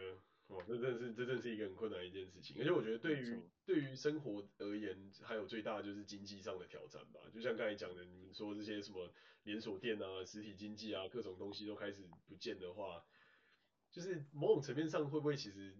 [0.49, 2.57] 哇，这真的是，这真的是一个很困难的一件事情。
[2.59, 7.19] 而且我觉得，对于对于生活而言，还有最大的就是经济上的挑战吧。
[7.33, 13.03] 就像刚才讲的，你们说这些什么连锁店啊、实体经济啊，各种东西都开始不见的话，
[13.99, 15.77] 就是某种层面上会不会其实？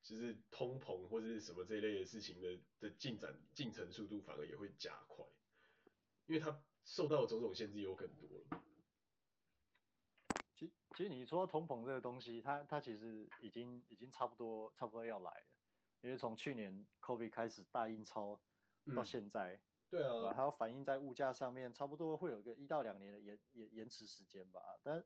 [0.00, 5.22] 就是通膨或者是什么这一类的事情的的进展进程速度反而也会加快，
[6.24, 8.62] 因为它受到的种种限制有更多了。
[10.54, 15.46] 其其实你说通膨这个东西，它它其实已经已经差不多差不多要来了，
[16.00, 18.40] 因为从去年 COVID 开始大印钞
[18.94, 25.04] 到现在，嗯、对啊，它要反映在物价上面，差不多会有个一到两年的延延延迟时间吧，但。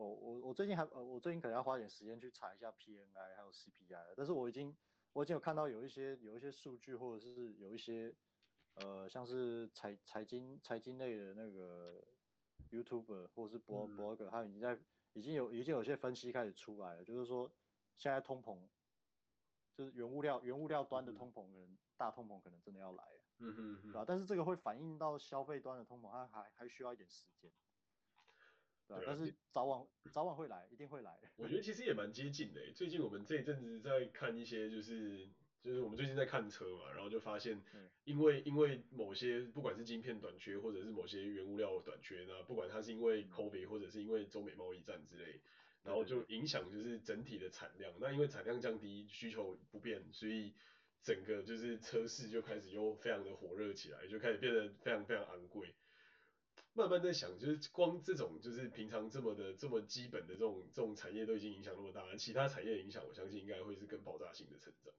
[0.00, 4.74] 我我我最近还呃，我最近可能要花点时间去查一下 PNI 还有 CPI，了但是我已经
[5.12, 8.14] 我已经有看到有一些有一些数据或者是有一些
[8.74, 12.02] 呃像是财财经财经类的那个
[12.70, 14.78] YouTuber 或者是博博客，他已经在
[15.12, 17.50] 已经有已经有些分析开始出来了，就是说
[17.98, 18.58] 现在通膨
[19.74, 24.04] 就是原物料原物料端的通膨可能大通膨可能真的要来了，嗯哼嗯，对吧？
[24.08, 27.50] 但是这个会反映到消费端的通膨，它还还需要一点时间。
[28.98, 31.16] 对，但是早晚早晚会来，一定会来。
[31.36, 32.60] 我觉得其实也蛮接近的。
[32.74, 35.28] 最近我们这一阵子在看一些，就是
[35.62, 37.62] 就是我们最近在看车嘛，然后就发现，
[38.04, 45.40] 因为因为某些不管是晶片短缺，或者是某些原物料短缺呢，不管它是因为 COVID 或者是因为中美贸易战之类，
[45.84, 47.92] 然后就影响就是整体的产量。
[48.00, 50.52] 那因为产量降低，需求不变，所以
[51.02, 55.74] 整个就是车市就开始又非常的火热起来，就开始变得非常非常昂贵。
[56.80, 64.90] 慢慢在想，就是光这种就是平常这么的这么基本的这种这种产业都已经影响那么大，其他产业影响我相信应该会是更爆炸性的成长。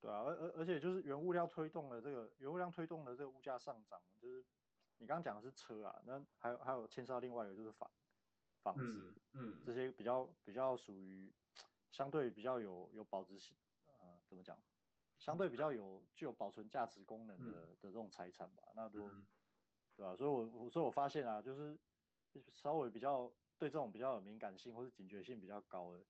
[0.00, 4.44] 对啊，而而而且就是原物料推动了这个原物料推动了这个物价上涨，就是
[4.98, 7.90] 你刚刚讲的是车啊，那还有还有牵涉到另外一个就是房
[8.62, 11.32] 房子，嗯，嗯，这些比较比较属于
[11.90, 14.56] 相对比较有有保值性，呃，怎么讲？
[15.18, 19.08] 相对比较有具有保存价值功能的、嗯、的这种财产吧，那都。
[19.08, 19.26] 嗯
[19.96, 20.16] 对吧、啊？
[20.16, 21.76] 所以我，我所以我发现啊，就是
[22.52, 26.04] 稍微比较对这种比较有敏感性或是警觉性比较高的，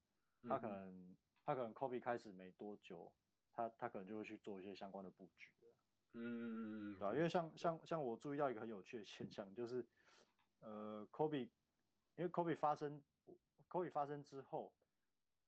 [0.49, 3.12] 他可能、嗯、他可能 COVID 开始没多久，
[3.53, 5.51] 他他可能就会去做一些相关的布局。
[6.14, 7.14] 嗯，对吧、啊？
[7.14, 9.87] 因为像像像我注意到一个很有趣的现象，就是
[10.61, 11.49] 呃 COVID，
[12.16, 13.01] 因为 COVID 发生
[13.70, 14.72] COVID 发生之后，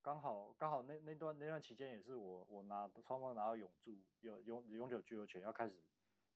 [0.01, 5.74] 刚好刚好那那段那段期间也是我我拿双方拿到永住永永永久居留权要开始。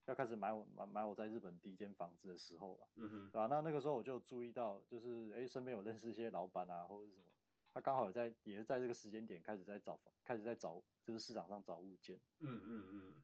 [0.06, 3.46] 要开始买我买买我在日本第一间房子的时候了，嗯哼，对吧？
[3.46, 7.24] 那那个时候我就注意到，就是哎，身边有认识一些老板啊，或者是什么，
[7.72, 13.22] 他刚好也在也是在这个时间点开始在找房，开始在找就是市场上找物件，嗯嗯嗯，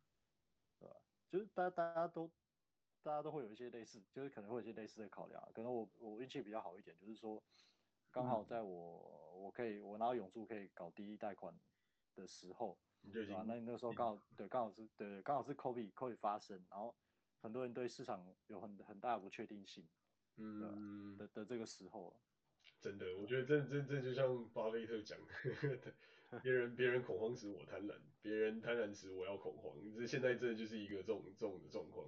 [0.78, 0.96] 对吧？
[1.28, 2.30] 就是大家大家都
[3.02, 7.42] 大家都会有一些类似，就是可能会有一些类似的考量，可能我我运气比较好一点，就是说
[8.12, 11.58] 刚好在我、嗯、我可以我拿到永住可以搞第一贷款
[12.14, 12.78] 的时候。
[13.12, 13.44] 对吧？
[13.46, 16.94] 那你那个时候刚好对，刚好是对，刚好是 COVID COVID 发生，然后
[17.40, 19.88] 很多人对市场有很很大的不确定性，
[20.36, 22.14] 嗯的的这个时候，
[22.80, 25.94] 真的，我觉得这这这就像巴菲特讲的，
[26.42, 32.06] 别人别人恐慌时我贪婪，别人贪婪时我要恐慌，这现在这就是一个这种这种的状况。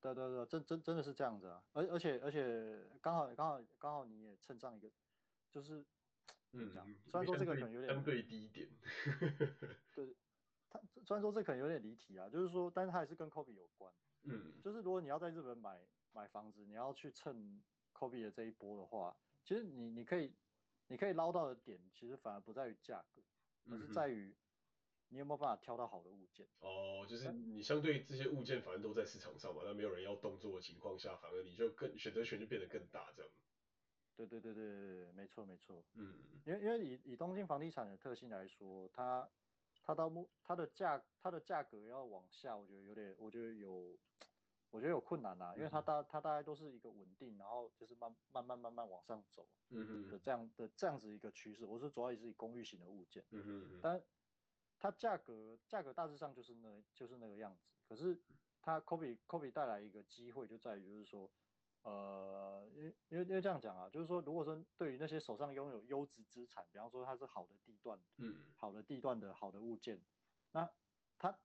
[0.00, 4.90] 对对对，真真真的是这样子啊，而而且而且刚好刚好刚好你也趁上一个，
[5.50, 5.84] 就是。
[6.52, 6.72] 嗯，
[7.10, 8.68] 虽然说这个可能有点相对低一点，
[9.94, 10.16] 对，
[10.70, 13.92] 他虽然说这可能有点离题啊，就是说，但是它也是跟 COVID 有关，
[14.24, 15.80] 嗯，就是如果你要在日本买
[16.12, 20.34] 买房子，你要去趁 COVID 的这一波的话，其实你你可以
[20.88, 23.22] 你可以捞到的点，其实反而不在于价格，
[23.70, 24.34] 而是在于
[25.10, 26.46] 你有没有办法挑到好的物件。
[26.60, 33.30] 哦，就是你相对这些物件反正都在市场上嘛，那没有人要动作的情况下，反而你就更选择权就变得更大这样。
[34.26, 36.12] 对对对对对，没错没错，嗯，
[36.44, 39.28] 因为因为以以东京房地产的特性来说，它
[39.84, 43.96] 它到目它的价它的价格要往下，我觉得有点，我觉得有，
[44.70, 51.64] 我觉得有困难呐，因为它大它大概都是一个稳定，然后就是慢慢慢慢慢往上走，嗯嗯的这样的这样子一个趋势。
[51.64, 54.02] 我是主要也是以公寓型的物件，嗯嗯，但
[54.80, 58.18] 它价格价格大致上就是那就是那个样子，可是
[58.60, 61.30] 它 Kobe Kobe 带来一个机会就在于就是说，
[61.82, 70.00] 呃，因因为因为这样讲啊，就是说，如果说对于那些手上拥有优质资产，比方说它是好的地段，嗯，好的地段的好的物件，
[70.52, 70.68] 那
[71.18, 71.38] 他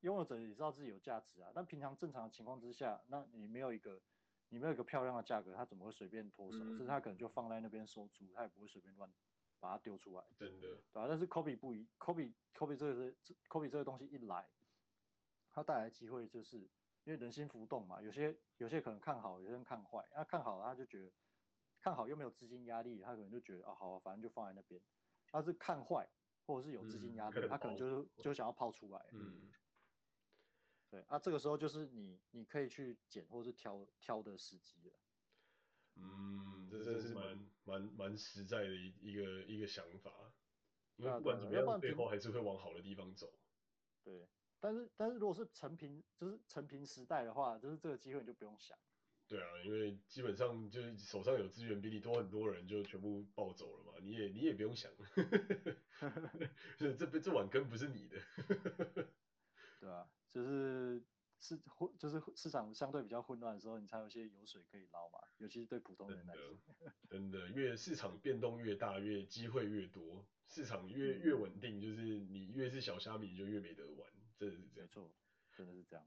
[0.00, 1.50] 拥有者也知道自己有价值啊。
[1.54, 4.00] 但平常正常的情况之下，那你没有一个
[4.50, 6.58] 你没有一个漂亮的价格，他怎么会随便脱手？
[6.58, 9.10] 甚至、嗯、他可能就放在那边收租，他也不会随便乱
[9.58, 10.24] 把它丢出来。
[10.36, 11.06] 真的，对吧？
[11.08, 13.16] 但是 Kobe 不一，Kobe Kobe 这个是
[13.48, 14.48] Kobe 这个东西一来，
[15.50, 16.68] 它带来的机会就是
[17.04, 20.06] 因为人心浮动嘛，有些有些可能看好，有些人看坏。
[20.14, 21.12] 那看好他就觉得
[21.80, 24.80] 看好又没有资金压力，他可能就觉得啊好啊，反正就放在那边。
[25.30, 26.08] 他是看坏
[26.46, 29.06] 或者是有资金压力，嗯、他可能就是就想要抛出来。
[29.12, 29.50] 嗯，
[30.90, 34.96] 对啊，这个时候就是你你可以去捡或是挑挑的时机了。
[35.96, 40.32] 嗯，这真的是蛮蛮蛮实在的一一个一个想法，
[40.96, 43.32] 因为不管怎么样，背后还是会往好的地方走。
[44.02, 44.28] 对，
[44.60, 48.76] 但是但是如果是成平，就是成平时代的话，就是这个机会你就不用想。
[49.26, 54.90] 对啊，因为基本上就是手上有资源比你多很多人就全部抱走了嘛，你也你也不用想，
[56.78, 58.18] 这这这碗羹不是你的。
[59.80, 61.02] 对啊，就是。
[61.40, 66.58] 市混，就是市场相对比较混乱的时候，你才有一些油水可以捞嘛，尤其是对普通人来说。
[67.08, 74.88] 真的，越市场变动越大，越机会越多，市场越越稳定，就是你越是小虾米，就越没得玩，真的是这样。
[74.88, 75.10] 没错，
[75.56, 76.06] 真的是这样。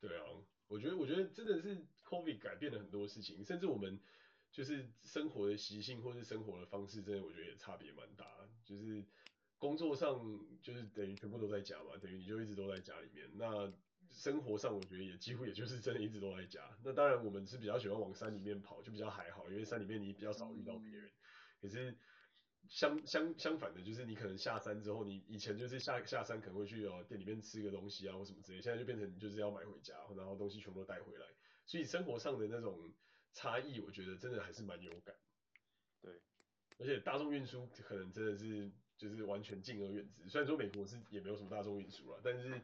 [0.00, 0.24] 对啊，
[0.68, 3.98] 我觉得，我觉得真的是 COVID 改变了很多事情，甚至我们
[4.52, 8.26] 就是生活的习性或是生活的方式，真的我觉得也差别蛮大。
[8.64, 9.04] 就是
[9.58, 10.14] 工作上
[10.62, 13.72] 就是等于全部都在家嘛，等于你就一直都在家里面，那。
[14.10, 16.74] 生活上我觉得也几乎也就是真的一直都在家。
[16.82, 21.10] 那当然我们是比较喜欢往山里面跑，就比较还好，因为山里面你比较少遇到别人。
[21.60, 21.94] 可是
[22.68, 31.26] 相相相反的，就是你可能下山之后，你以前就是下下山可能会去哦店里面吃个东西啊或什么之类，现在就变成你就是要买回家，然后东西全部都带回来。
[31.66, 32.92] 所以生活上的那种
[33.32, 35.14] 差异，我觉得真的还是蛮有感。
[36.00, 36.12] 对，
[36.78, 40.28] 而且大众运输可能真的是就是完全敬而远之。
[40.28, 42.60] 虽然说美国是也没有什么大众运输了，但是。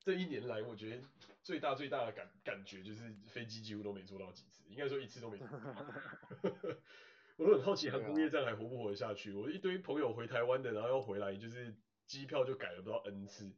[0.00, 1.02] 这一年来，我觉得
[1.42, 5.58] 最大最大的感感觉就是飞机几乎都没坐到几次，应该说一次都没坐到。
[7.38, 9.32] 我都很好奇航空业这样还活不活得下去。
[9.32, 11.72] 我一堆朋友回台湾的，然后要回来，就是
[12.04, 13.48] 机票就改了不知道 N 次，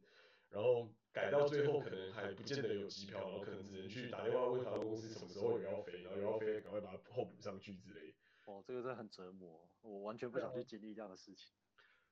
[0.51, 8.13] 然后改到最后可能还不见得有机票，然后可能只能去打电话问航空公司什么时候有要飞，然后有要飞，赶快把它后补上去之类。
[8.45, 11.51] 哦，这个真的很折磨，我完全不想去经历这样的事情。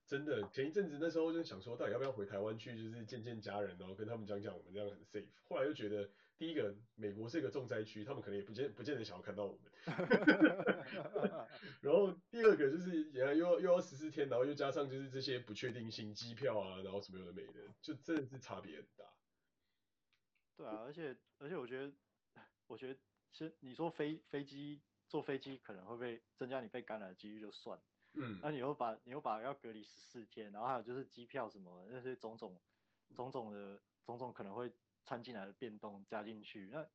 [0.07, 5.27] 真的，前一阵子那时候就想说，到底要不要回台湾去，就是见见家人，然后跟他们讲讲我们这样很 safe。
[5.47, 9.69] 后来又觉得，第一个，美国是一个重灾区，他们可能也不见不见得想要看到我们。
[11.81, 19.03] 然后第二个就是，原来又要又要十四天，然后又加上就是这些不确定性，机票啊，然后什么有的没的，就真的是差别很大。
[20.55, 21.93] 对啊，而且而且我觉得，
[22.67, 22.97] 我觉得
[23.33, 27.77] 其实你说飞飞机坐飞机可能会被增加你被感染的几率就算。
[28.13, 32.57] 嗯，那你又把你又把要隔离十四天，然后还有就是机票什么那些种种
[33.13, 34.71] 种种的种种可能会
[35.09, 36.87] 掺进来的变动加进去，那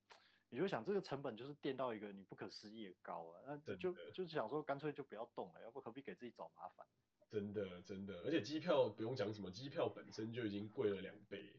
[0.51, 6.87] 你就想这个成本就是垫到一个你不可思议的高啊，那就就是想说干脆就不要动了，要不何必给自己找麻烦？
[7.29, 11.57] 真的真的，而且机票不用讲什么，机票本身就已经贵了两倍，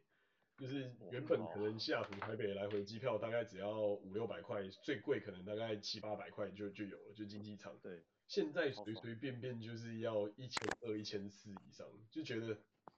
[0.58, 7.78] 就是原本可能西雅图台北来回机票大概只要五六百块，最贵可能大概七八百块就就有了，就经济舱。
[7.82, 8.02] 对。
[8.28, 12.58] 现在随随便便就是要一千二、一千四以上，就觉得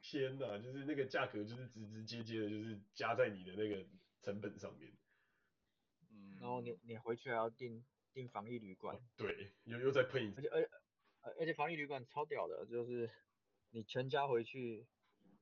[0.09, 3.85] 天哪，就是那个价格就是直直接接的，就是加在你的那个
[4.21, 4.89] 成本上面。
[6.09, 8.95] 嗯，然后你你回去还要订订防疫旅馆。
[8.95, 10.37] 哦，对，又又再喷一次。
[10.37, 10.69] 而且而且
[11.41, 13.09] 而且防疫旅馆超屌的，就是
[13.71, 14.87] 你全家回去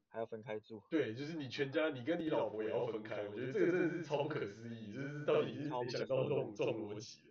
[0.07, 0.81] 还要分开住。
[0.89, 7.21] 对，就是你全家，你跟你老婆也要分开，我觉得这个真的是超不可思议，就是到底是没想到这种这种逻辑？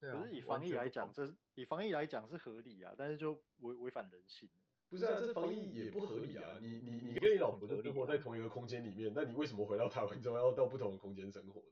[0.00, 4.48] 可是以防疫来讲，这以防疫来讲是合理啊，但是就违违反人性。
[4.88, 6.58] 不是啊，这防疫也不合理啊。
[6.60, 11.62] 你你你跟你老婆就生活在同一个空间里面，那你为什么回到台湾之后要到不同的空间生活？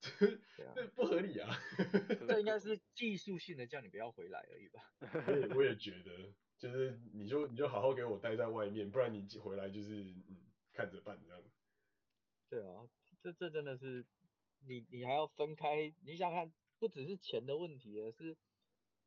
[0.74, 1.48] 这不合理啊。
[2.26, 4.80] 这应该是技术性的叫你不要回来而已吧。
[5.26, 10.38] 我也我也觉得，就是你就你就好好给我待在外面，不然你回来就是嗯
[10.72, 11.42] 看着办这样。
[12.50, 12.88] 对啊，
[13.22, 14.04] 这这真的是
[14.66, 16.52] 你你还要分开，你想看。
[16.80, 18.36] 不只是钱的问题，而是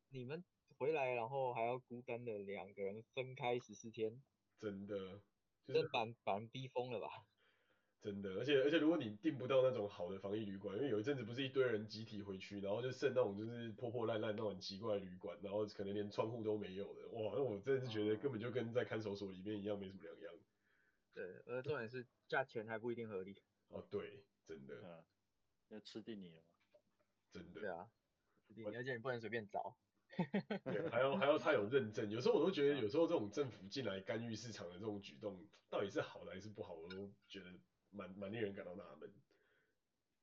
[0.10, 0.43] 你们
[0.78, 4.23] 回来，然后还要孤单的两个人分开十四天，
[4.59, 5.21] 真的，
[5.65, 7.07] 就是把把人逼疯了吧？
[7.99, 20.34] 真的，而且而且如果你订不到那种好的防疫旅馆，因为有一阵子不是一堆人集体回去，然后就剩那种就是破破烂烂那种很奇怪的旅馆，然后可能连窗户都没有的，哇，那我真的是觉得根本就跟在看守所里面一样，没什么两样。
[21.13, 23.41] 对，而重点是价钱还不一定合理。
[23.69, 24.75] 哦，对，真的。
[24.84, 25.03] 嗯，
[25.69, 26.43] 要吃定你了。
[27.32, 27.61] 真的。
[27.61, 27.89] 对啊，
[28.55, 29.75] 你而且你不能随便找。
[30.63, 32.09] 对， 还要还要他有认证。
[32.09, 37.53] 有时候我都觉得，有时候这种政府进来干预市场的这种举动，到底是好的还是不好，我都觉得
[37.91, 39.13] 蛮蛮令人感到纳闷。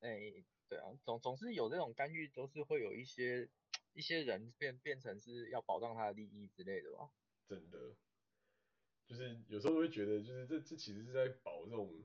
[0.01, 3.49] 哎、欸，对啊，总总是有这种干预，都是会有一些
[3.93, 7.09] 一些人变变成是要保障他的利益之类的吧。
[7.47, 7.95] 真的，
[9.07, 12.03] 就是有时候会觉得，就是这这其实是在保这种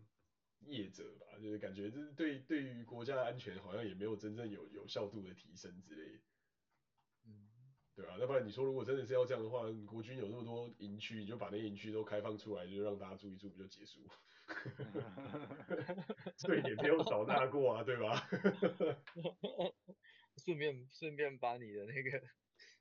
[0.60, 6.20] 业者吧，就是感觉就是对对于国家的安全好像也没有真正有有效度的提升之类的。
[8.00, 8.02] 嗯。
[8.02, 14.00] 对啊，要不然你说如果真的是要这样的话，国军有那么多营区，你就把那些营区都开放出来，就让大家住一住，不就结束？
[16.46, 18.16] 对，也没有少纳过啊，对吧？
[20.44, 22.20] 顺便顺便把你的那个，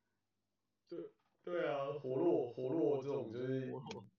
[0.90, 1.12] 对
[1.44, 3.68] 对啊，活络活络这种就是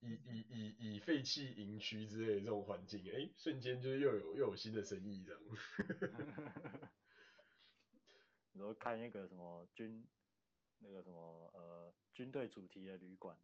[0.00, 5.40] 以以以以废弃营区之类的这种环境，哎、欸，瞬间就是又有又有新的生意这样。
[8.52, 10.06] 然后看那个什么军。
[10.80, 13.36] 那个什么呃军队主题的旅馆，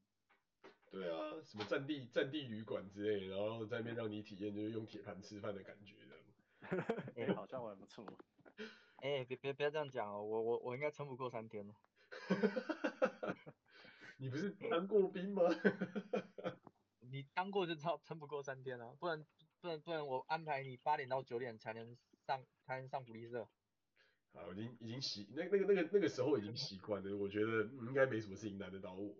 [0.91, 6.84] 对啊，什么战地战地旅馆之类，然后在那边让你体验就是用铁盘吃饭的感觉这样，
[7.16, 8.05] 哎、欸，好像还不错。
[8.97, 11.74] 哎、欸，别别别这样讲哦，我我我应该撑不过三天了。
[14.18, 15.43] 你不是当过兵吗？
[17.01, 19.24] 你当过就知道撑不过三天了，不然
[19.61, 21.95] 不然不然我安排你八点到九点才能
[22.26, 23.47] 上才能上福利社。
[24.37, 29.16] 啊，我已经已经习那那个那个那个时候已经习惯了，我觉得应该没什么事情难得到我。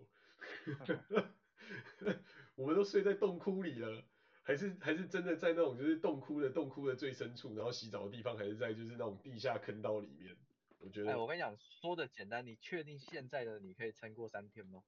[2.55, 4.05] 我们都睡在洞窟里了，
[4.43, 10.37] 还是还是真的在那种就是洞窟的洞窟的最深处，然后洗澡的地方还是在就是那种地下坑道里面。
[10.79, 14.83] 我觉得，哎，我跟你讲，说的简单，你确定现在的你可以撑过三天吗？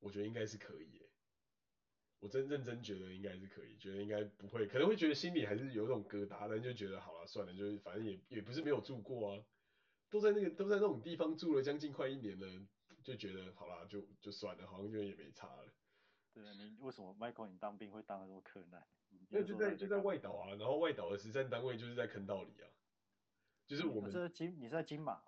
[0.00, 1.05] 我觉得应该是可以耶。
[2.18, 9.44] 我真认真觉得应该是可以，觉得应该不会，可能会觉得心里还是有一种疙瘩，但就觉得好了，算了，就是反正也也不是没有住过啊，
[10.10, 12.66] 都在那个都在那种地方住了将近快一年了，
[13.02, 15.72] 就觉得好了，就就算了，好像就也没差了。
[16.32, 18.82] 对啊，你为什么 Michael 你当兵会当那么克难？
[19.28, 22.68] 那就在就在外岛啊，然后外岛的实战单位就是在坑道里啊，
[23.66, 24.10] 就是我们。
[24.10, 25.20] 是金，你是在金马？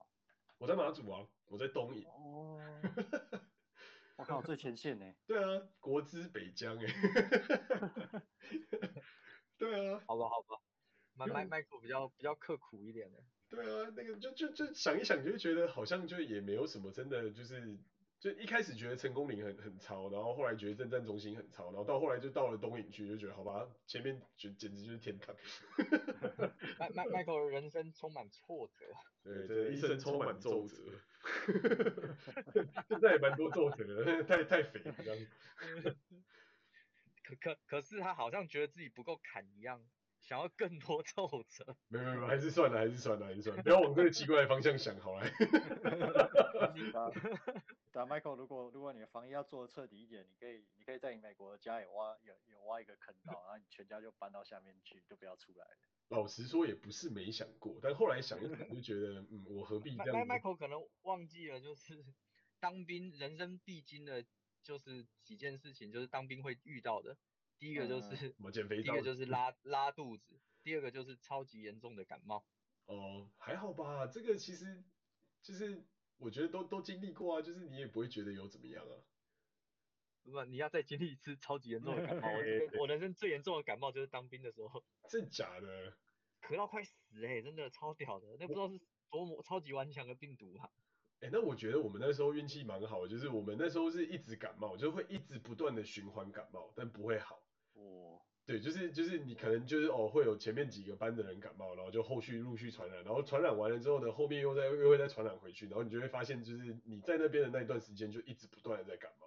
[0.59, 2.05] 我在马祖啊，我在东引。
[2.07, 2.61] 哦。
[4.18, 5.04] 我靠，最前线呢？
[5.26, 6.86] 对啊，国资北疆哎。
[9.56, 10.02] 对啊。
[10.06, 10.60] 好吧，好吧。
[11.14, 13.18] 麦麦麦克比较比较刻苦一点的。
[13.48, 17.78] 对啊，那个就就就想一想，就觉得好像就也没有什么真的就是，
[18.20, 25.34] 就一开始觉得成功岭很很超，然后后来觉得政战中心很超，然后到后来就到了东引区，就觉得好吧，前面就简直就是天堂。
[26.78, 28.86] 迈迈迈克人生充满挫折。
[29.22, 30.76] 对对，一生充满皱褶。
[32.88, 35.26] 现在也蛮多皱褶的，太太肥了这样。
[37.22, 39.84] 可可可是他好像觉得自己不够砍一样，
[40.28, 41.74] 想要更多 皱褶。
[41.88, 45.24] 没有没有，还是算了，还是算了，还是算了，不要往这个奇怪的方向想，好了。
[47.90, 55.70] 打 Michael，如果如果你的防疫要做的彻底一点，你可以你可以在你美国的家也挖有有挖一个坑道，然后你全家就搬到下面去，就不要出来了。
[56.08, 62.04] 老实说也不是没想过，但后来想一想就觉得，嗯，我何必这样？Michael 可能忘记了，就是
[62.60, 64.22] 当兵人生必经的，
[64.62, 67.16] 就是几件事情，就是当兵会遇到的。
[67.59, 72.44] 第一个就是什么减肥，第一个就 是拉拉肚子，第二个就是超级严重的感冒。
[72.86, 74.82] 哦，还好吧，这个其实
[75.42, 75.84] 就是
[76.16, 78.94] 我觉得都都经历过啊，就是你也不会觉得有怎么样啊。
[80.22, 82.28] 不，你要再经历一次超级严重的感冒。
[82.28, 82.38] 我
[82.82, 84.84] 我人生最严重的感冒就是当兵的时候。
[85.09, 85.96] 真假的？
[86.42, 88.78] 咳到快死哎、欸，真的超屌的，那不知道是
[89.11, 90.70] 多么超级顽强的病毒啊。
[91.20, 97.42] 哎、欸，那我觉得我们那时候运气蛮好的，就是我们那时候是一直感冒，就会一直不断的循环感冒，但不会好。
[97.78, 98.20] 哦。
[98.46, 109.26] 对，就是就是你可能就是哦，会有前面几个班的人感冒，然后就后续陆续传染，然后传染完了之后呢，后面又再又会再传染回去，然后你就会发现，就是你在那边的那一段时间就一直不断的在感冒。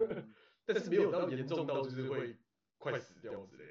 [0.00, 0.34] 嗯，
[0.64, 2.36] 但是没有到严重到就是会
[2.78, 3.64] 快死掉之类。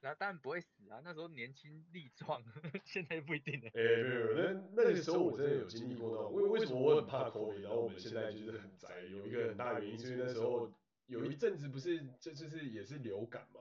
[0.00, 2.42] 那当然不会死啊，那时候年轻力壮，
[2.84, 3.68] 现在不一定了。
[3.74, 6.32] 哎、欸，没有，那那个时候我真的有经历过那种。
[6.32, 10.72] 为为什么我很怕 COVID，然后我们现在就是很宅，有一个很大的原因是因为那时候
[11.08, 13.60] 有一阵子不是就就是也是流感嘛，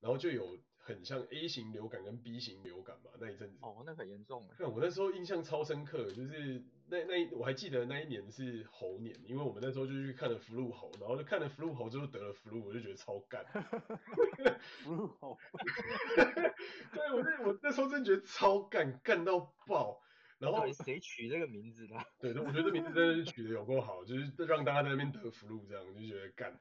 [0.00, 0.56] 然后就有。
[0.86, 3.56] 很像 A 型流感跟 B 型流感嘛，那一阵子。
[3.62, 4.46] 哦，那很严重。
[4.58, 13.42] 那我那时候印象超深刻，就是那那我还记得那一年是猴年，因为我们那时候就去看了 flu 猴，然后就看了 flu 猴之后得了 flu，我就觉得超干。
[14.84, 15.38] flu 猴。
[16.92, 20.02] 对，我那我那时候真的觉得超干，干到爆。
[20.44, 21.96] 然后谁取这个名字的？
[22.18, 26.60] 对，我觉得这名字真的是取的有够好，就是让大家在那边得福禄这样，就觉得干。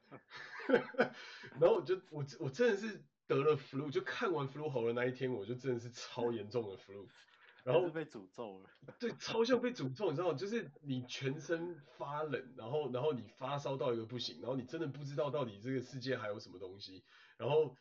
[1.59, 3.03] 然后我就我我真的是。
[3.25, 7.07] 得了福禄就看完 flu 好的那一天，我就真的是超严重的福禄
[7.63, 8.69] 然后被诅咒了。
[8.99, 10.37] 对，超像被诅咒，你知道吗？
[10.37, 17.05] 就是你全身发冷，然后然后你发烧到一个不行，然后你真的不知道到底这个世界还有什么东西，
[17.37, 17.77] 然后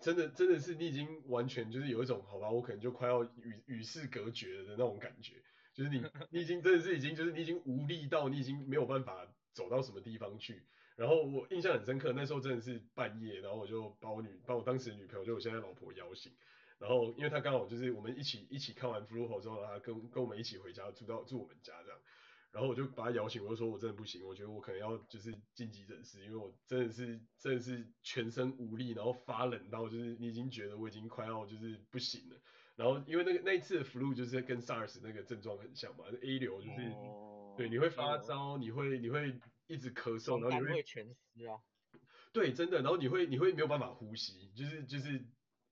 [0.00, 5.34] 真的真的是你已经完全就是有一种好吧，我可能就快要与与世隔绝了的那种感觉，
[5.74, 10.62] 就是你 你已经真的是已经就是你已经无力到你已经没有办法走到什么地方去。
[10.96, 16.32] 然后我印象很深刻，那时候真的是半夜，然后我就把我女把我当时的女朋友，就我现在老婆摇醒，
[16.78, 21.74] 然后因为她刚好就是我们一起一起看完 Flu 之后，然后她跟跟我们一起回家住到住我们家
[22.56, 32.40] 然后我就把他摇醒，我就说我真的不行，我觉得我可能要就是进急诊室，因为我真的是真的是全身无力，然后发冷到就是你已经觉得我已经快要就是不行了，
[32.76, 39.38] 然后因为那个那一次的 Flu 就是跟 SARS 那个症状很像嘛，A 流就是、哦、对你会发烧，你会你会。
[39.68, 41.58] 一直咳嗽，然后你会全湿啊。
[42.32, 45.26] 对，真的，然后你会你会没有办法呼吸，就是就是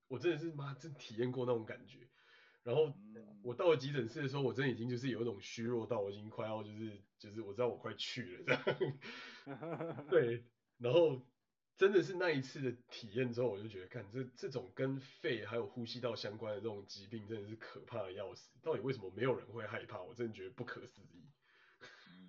[0.09, 2.01] 我真的是妈真体验过那种感觉。
[2.65, 2.93] 然后
[3.43, 10.07] 我到了急诊室的时候，我真的已经就是有一种虚弱到我已经快要就是就是我知道我快去了这样。
[10.11, 10.45] 对，
[10.79, 11.25] 然后
[11.77, 18.59] 真的是那一次的体验之后，我就觉得看这这种跟肺还有呼吸道相关的这种疾病真的是可怕的要死。
[18.63, 20.03] 到底为什么没有人会害怕？
[20.03, 21.31] 我真的觉得不可思议。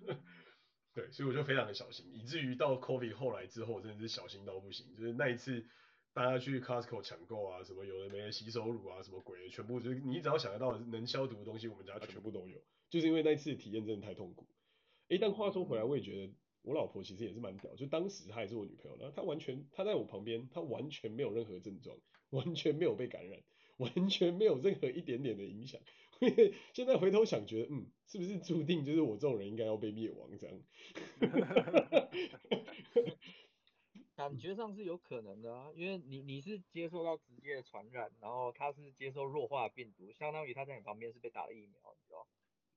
[0.92, 4.94] 对，所以我就非常的小心，以至于到 COVID 后来之后，真的是小心到不行。
[4.96, 5.66] 就是那一次，
[6.16, 12.58] 大家去 Costco 抢购啊，什么有的没的洗手乳啊，什么鬼的，全部就是你只要想得到能消毒的东西，我们家全部都有。
[12.88, 14.48] 就是因为那次体验真的太痛苦。
[15.08, 21.94] 诶，但话说回来，我也觉得我老婆其实也是蛮屌，就当时她也是我女朋友，然后她完全她在我旁边，她完全没有任何症状，
[22.30, 23.38] 完全没有被感染，
[23.76, 25.78] 完全没有任何一点点的影响。
[26.72, 30.62] 现在回头想，觉得嗯，是不是注定就是我这种人应该要被灭亡这样？
[34.16, 42.26] 感觉上是有可能的啊，因为你你是接受到直接的传染，然后他是接受弱化病毒，相当于他在你旁边是被打了疫苗，你知道？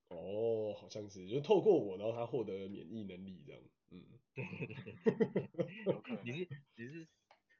[0.09, 3.61] 哦，好像是，就透过我，然后他获得免疫能力这样，
[3.91, 4.03] 嗯，
[4.35, 7.07] 对对对对， 你是你是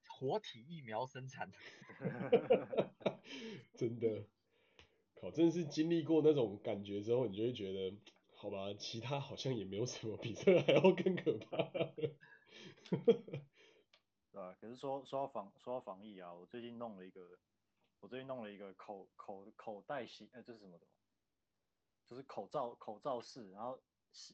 [0.10, 1.58] 活体疫苗生产的，
[3.78, 4.26] 真的。
[5.16, 7.94] 靠，真的是经历过那种感觉之后，你就会觉得，
[8.36, 11.70] 好吧，其他好像也没有什么比这还要更可怕。
[14.32, 14.56] 对吧？
[14.60, 17.40] 可是说说到防说到防疫啊，我最近弄了一个，
[18.00, 20.86] 我最近弄了一个口口口袋吸，呃，这是什么的？
[22.08, 23.80] 就是口罩口罩式，然后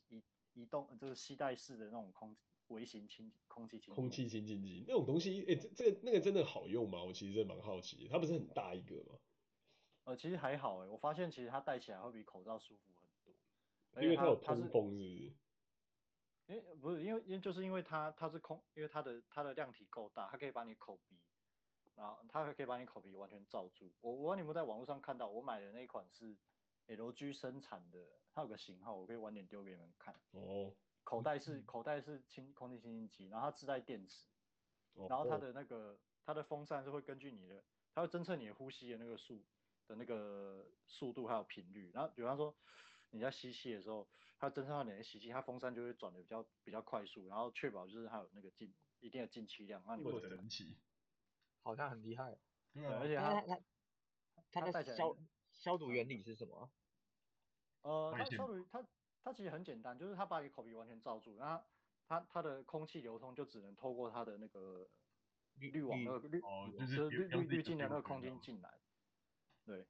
[0.10, 0.24] 移
[0.54, 2.36] 移动，就是吸带式的那种空
[2.68, 7.04] 微型清空气清空气清净机那种东西，哎、欸，这这个那个真的好用吗？
[7.04, 9.20] 我其实蛮好奇，它不是很大一个吗？
[10.06, 15.34] 呃，其实还好哎，我发现其实它戴起来会比口罩舒服很多，因为它有通风是不是？
[16.48, 21.20] 因为不是因为因为就是因为它它是空，因为它的它的量体够大，它可以把你口鼻，
[21.96, 23.92] 然后它还可以把你口鼻完全罩住。
[24.02, 26.36] 我我你们在网络上看到我买的那一款是
[26.88, 28.00] LG 生产的，
[28.32, 30.14] 它有个型号，我可以晚点丢给你们看。
[30.32, 30.72] 哦。
[31.04, 34.28] 口袋是口袋是清空气清新机，然后它自带电池，
[35.10, 39.44] 然后它的那个它的风扇是会根据你的，它会侦测你的呼吸的那个速。
[39.88, 42.52] 的那个速度还有频率，然后比方说
[43.16, 44.08] 你在吸气的时候，
[44.38, 50.78] 它侦测到你的吸气，它风扇就会转的比较比较快速，然后确保就是它有那个进一定的进气量，那你会神奇，
[51.64, 52.38] 好像很厉害，
[52.74, 53.42] 对，而且它
[54.52, 55.16] 它它的消
[55.54, 56.70] 消毒原理是什么？
[57.82, 58.86] 呃，它消毒它
[59.24, 61.64] 它其实很简单，就是它把你口鼻完全罩住，然后
[62.08, 64.90] 它它的空气流通就只能透过它的那个
[65.56, 68.82] 滤网那个滤哦，就是滤滤滤镜的那个空间进来。
[69.64, 69.88] 对，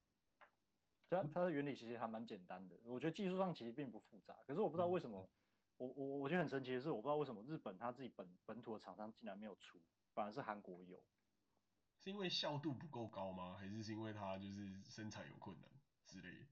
[1.10, 4.36] 它它的原理其实还蛮简单的，我觉得技术上其实并不复杂。
[4.48, 5.30] 可是我不知道为什么，嗯、
[5.78, 9.80] 我我我觉得很神奇的是，我不知道为什么日本它自己本本土的厂商竟然没有出，
[10.14, 11.02] 反而是韩国有。
[11.98, 13.56] 是因为效度不够高吗？
[13.58, 15.70] 还是是因为它就是生产有困难
[16.06, 16.46] 之类的？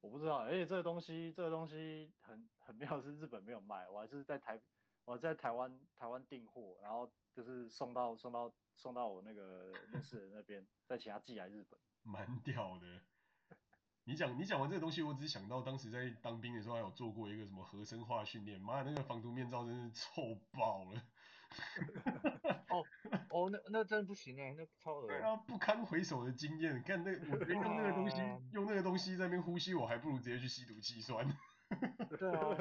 [0.00, 4.60] 我不知道，而且这个东西这个东西很很妙，是日本没有卖，我还是在台
[5.04, 11.80] 我在台湾台湾订货，然后就是送到送到送到我那个认识人那边，再请他寄来日本。
[12.04, 13.00] 蛮屌的，
[14.08, 21.02] 你讲你讲完这个东西，我只想到当时在当兵的时候，还有做过一个什么核生化训练，妈的那个防毒面罩真是臭爆了。
[22.70, 22.82] 哦
[23.28, 25.08] 哦，那那真的不行哎，那超恶。
[25.08, 28.16] 对啊，不堪回首的经验，看那我用那个东西
[28.52, 31.28] 用那个东西在那边呼吸，我还不如直接去吸毒气酸。
[32.18, 32.56] 对啊，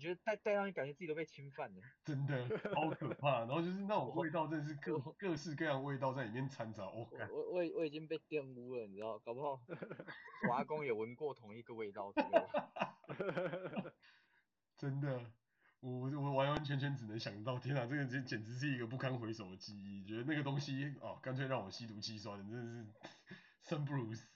[0.00, 3.40] 觉戴戴上去，感觉自己都被侵犯了， 真的好可怕。
[3.40, 6.88] 然后就是那种味道，真的是各各式各样味道在里面掺杂。
[6.88, 9.18] 我我我我已经被玷污了，你知道？
[9.20, 9.60] 搞不好
[10.48, 12.12] 我阿公也闻过同一个味道。
[14.76, 15.30] 真的，
[15.80, 22.86] 我我完完全全只能想到，天哪，这个简简直是一个不堪回首的记忆，觉得那个东西哦，干脆让我吸毒气酸，真的是
[23.62, 24.26] 生不如死。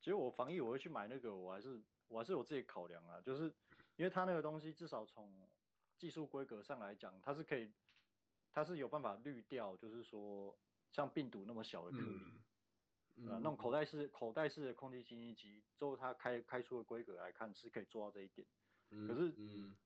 [0.00, 3.44] 其实我防疫我会去买那个，我还是我还是有自己考量啊，就是
[3.96, 5.48] 因为它那个东西至少从
[5.96, 7.72] 技术规格上来讲，它是可以，
[8.52, 10.58] 它是有办法滤掉，就是说
[10.90, 12.04] 像病毒那么小的颗粒。
[12.06, 12.42] 嗯
[13.20, 18.46] 那种口袋式口袋式的空气清新机，之后它开开出的规格来看是可以做到这一点。
[18.90, 19.76] 嗯、可是，嗯，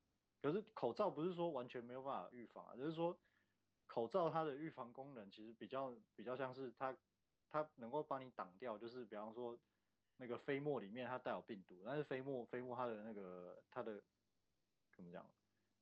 [0.43, 3.19] 可是口罩不是说完全没有办法预防啊，就是说
[3.87, 6.95] 口罩它的预防功能其实比较比较像是它
[7.49, 9.59] 它能够帮你挡掉，就是比方说
[10.23, 14.01] 那个飞沫里面它带有病毒，但是飞沫飞沫它的那个它的
[14.95, 15.29] 怎么讲，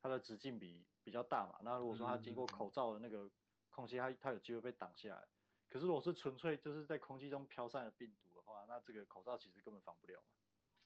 [0.01, 3.31] 它的直径比比较大嘛，那如果说它经过口罩的那个
[3.69, 5.29] 空气，它它有机会被挡下来。
[5.69, 10.19] 可是如果是纯粹就是在空气中飘散的病毒的话，那这个口罩其实根本防不了。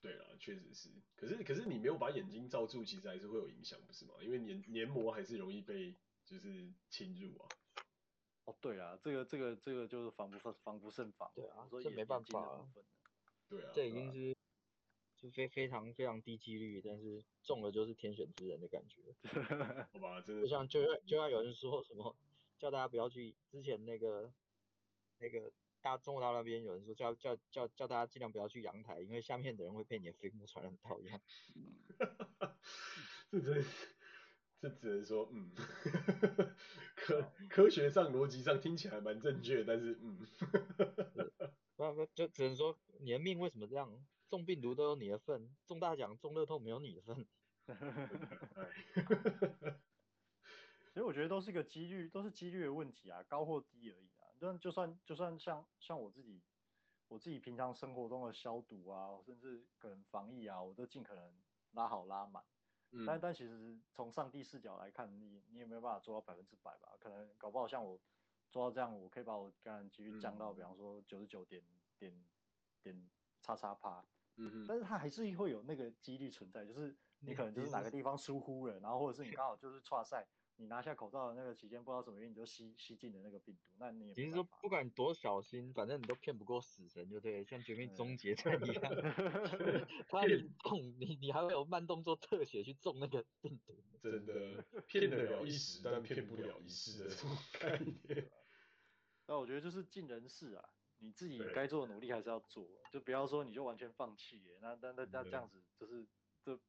[0.00, 0.90] 对啊，确实是。
[1.14, 4.14] 可是可是你没有把眼睛罩住，其实还是会有影响，不是吗？
[4.20, 5.94] 因为黏黏膜还是容易被
[6.24, 7.48] 就是侵入啊。
[8.46, 11.30] 哦，对啊，这个这个这个就是防不防防不胜防。
[11.36, 12.66] 对啊，所以没办法。
[13.49, 14.36] 对啊，这已经是
[15.16, 19.14] 就非非常非常低几率，但是中了就是天选之人的感觉。
[19.92, 20.20] 好吧。
[20.20, 22.16] 就像就像就像有人说什么
[22.59, 24.32] 叫大家不要去之前那个。
[25.20, 31.20] 那个大中国大陆那边有人说叫叫叫叫大家尽量不要去阳台，因为下面的人会被你的飞沫传染到一样。
[33.30, 33.64] 这真
[34.64, 35.50] 这只能说嗯，
[36.96, 40.18] 科科学上逻辑上听起来蛮正确，但是嗯，
[41.76, 44.06] 那那就只能说你的命为什么这样？
[44.30, 47.26] 中病毒都有你的份，中大奖中乐透没有你的份。
[50.94, 54.08] 所以我觉得都是个几率，都是几率的问题啊，高或低而已。
[54.40, 56.42] 就就算就算像像我自己，
[57.08, 61.30] 我自己平常生活中的消毒啊，甚至可能防疫啊，我都尽可能
[61.72, 62.42] 拉好拉满。
[62.95, 63.05] 嗯。
[63.07, 66.97] 但但其实从上帝视角来看，你你也没有办法做到百分之百吧？
[66.99, 67.99] 可能搞不好像我
[68.51, 71.62] 做到这样，我可以把我感染几率降到，比方说九十九点
[71.99, 72.24] 点
[72.82, 73.11] 点
[73.42, 74.05] 叉叉趴。
[74.36, 74.64] 嗯。
[74.66, 80.26] 但是它还是会有那个几率存在，就是你可能就是哪个地方疏忽了，然后或者是你刚好就是 错赛。
[80.57, 88.82] 你拿下口罩的那个期间，不知道什么原因你就吸吸进了那个病毒，那你也其实说不管多小心，反正你都骗不过死神，就对，像绝命终结战一样，
[90.09, 98.30] 他你中你你还会有慢动作特写去中那个病毒， 真的骗得了一时，但骗不了一世的这种概念。
[99.26, 106.07] 那我觉得就是尽人事啊，你自己该做的努力还是要做，就不要说你就完全放弃，那那那那这样子就是
[106.42, 106.61] 这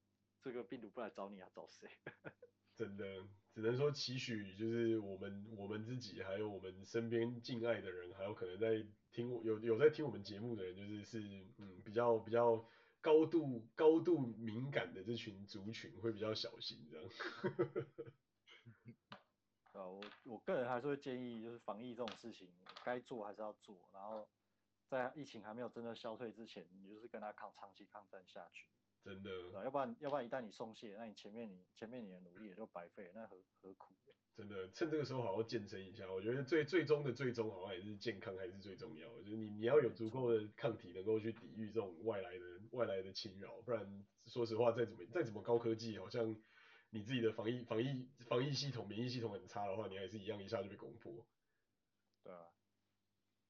[0.42, 1.88] 这个病毒不来找你啊，找谁？
[2.76, 3.28] 真的。
[3.56, 11.22] 只能说期许，就是我们我们自己，还有我们身边敬爱的人，还有可能在听有有在听我们节目的人，就是是
[11.58, 12.68] 嗯比较比较
[13.00, 17.10] 高度高度敏感的这群族群会比较小心这样。
[19.72, 22.50] 啊，我我个人还是会建议，就是防疫这种事情，
[22.84, 24.28] 该做还是要做，然后
[24.90, 28.68] 在疫情还没有真的消退之前，你就是跟他抗长期抗战下去。
[29.06, 29.30] 真的，
[29.64, 33.94] 要不然要不然一旦你松懈，那你前面你前面你的努力也就白费，那何何苦？
[34.36, 46.36] 真的，趁这个时候好好健身一下，我觉得最最终的最终好像还是健康还是最重要的，就是你你要有足够的抗体能够去抵御这种外来的外来的侵扰，不然说实话再怎么再怎么高科技，好像
[46.90, 51.14] 你自己的防疫防疫防疫系统免疫系统很差的话，你还是一样一下就被攻破。
[52.24, 52.40] 对啊，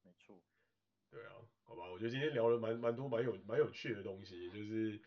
[0.04, 0.44] 没错。
[1.10, 1.32] 对啊，
[1.64, 5.02] 好吧，我觉得今天聊了蛮蛮多蛮有蛮有趣的东西，就是。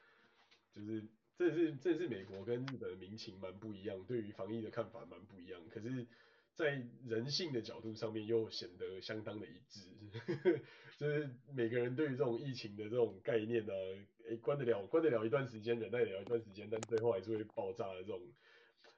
[0.78, 1.04] 就是，
[1.36, 5.60] 这是这是美国跟日本的民情蛮不一样，对于防疫的看法蛮不一样。
[5.68, 6.06] 可是，
[6.54, 9.80] 在人性的角度上面又显得相当的一致。
[10.98, 18.20] 就是每个人对于这种疫情的这种概念呢、啊，诶，关得了关得了一段时间，忍耐得了一段时间，但最后还是会爆炸的这种，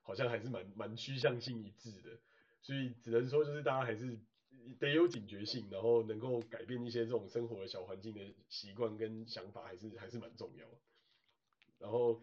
[0.03, 2.19] 好像还是蛮蛮趋向性一致的。
[2.63, 4.19] 所以只能说，就是大家还是
[4.79, 10.77] 得有警觉性，然后能够改变一些这种生活的小环境的习惯跟想法，还是还是蛮重要的。
[11.81, 12.21] 然后，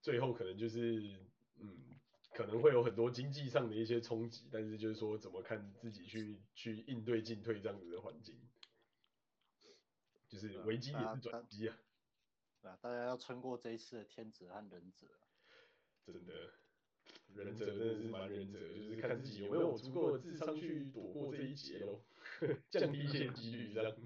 [0.00, 1.18] 最后可能就是，
[1.58, 1.76] 嗯，
[2.32, 8.36] 可能会有很多经济上的一些冲击，但是就是说怎么看自己去去应对进退这样子的环境，
[10.28, 11.76] 就是危机也是转机啊。
[12.62, 15.08] 啊，大家要撑过这一次的天子和人择。
[16.06, 16.32] 真的，
[17.34, 22.00] 忍者真的是蛮忍者，就是看自己有没有足够的智商去躲过这一劫喽，
[22.70, 23.96] 降低一些 几率这样。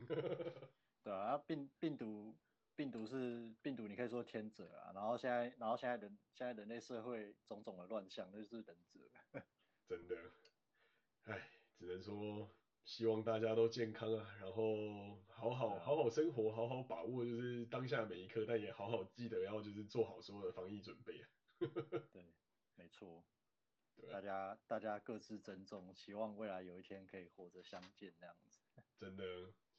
[1.02, 2.34] 对啊，病病毒。
[2.76, 9.00] 病毒是病毒，你可以说天择啊，然后现在，然后现在人现在人类社会种种的乱象，那就是人择。
[9.86, 10.16] 真的，
[11.24, 12.50] 哎，只能说
[12.84, 21.28] 希望大家都健康啊，然后好好好好生活，好好把握就是当下每一刻，但也好好记得要就是做好所有的防疫准备啊。
[22.12, 22.34] 对，
[22.74, 23.24] 没错。
[24.10, 28.60] 大家大家各自珍重，希望未来有一天可以活着相见那样子。
[28.98, 29.24] 真的，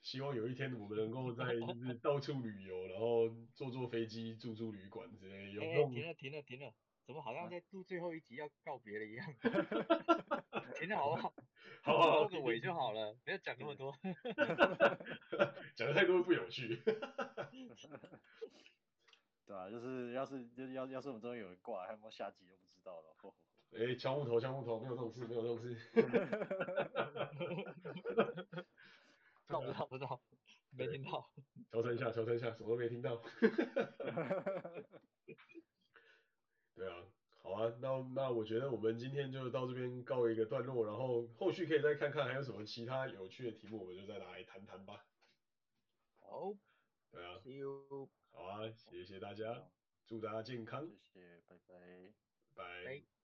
[0.06, 5.52] 希望有一天我们能够在就是 到处旅游，然后坐坐飞机、住住旅馆之类。
[5.52, 5.96] 有空、欸。
[5.96, 6.72] 停了停了停了，
[7.08, 9.26] 怎么好像在录最后一集要告别了一样？
[10.78, 11.34] 停了好不好？
[11.82, 13.92] 好好好，收个尾就好了，不要讲那么多。
[15.76, 16.80] 讲的太多不有趣。
[19.48, 23.08] 对啊，就是要是就是要要是我们终于有人挂，还有没有下集就不知道了。
[23.72, 25.76] 哎、欸，敲木头，敲木头，没有这种事，没有这种事。
[29.48, 30.22] 不知道，不知道，
[30.72, 31.30] 没听到。
[31.72, 33.22] 调整一下，调整一下，什么都没听到。
[36.76, 37.06] 对啊，
[37.42, 45.06] 好啊，那那我觉得我们今天就到这边告一个段落，然后后续可以再看看还有什么其他有趣的题目，我们就再拿来谈谈吧。
[46.20, 46.54] 好。
[47.12, 47.38] 对啊。
[47.40, 48.10] See you。
[48.32, 49.70] 好啊，谢谢大家，
[50.06, 50.86] 祝大家健康。
[51.14, 51.76] 谢谢，拜拜。
[52.56, 53.15] 拜。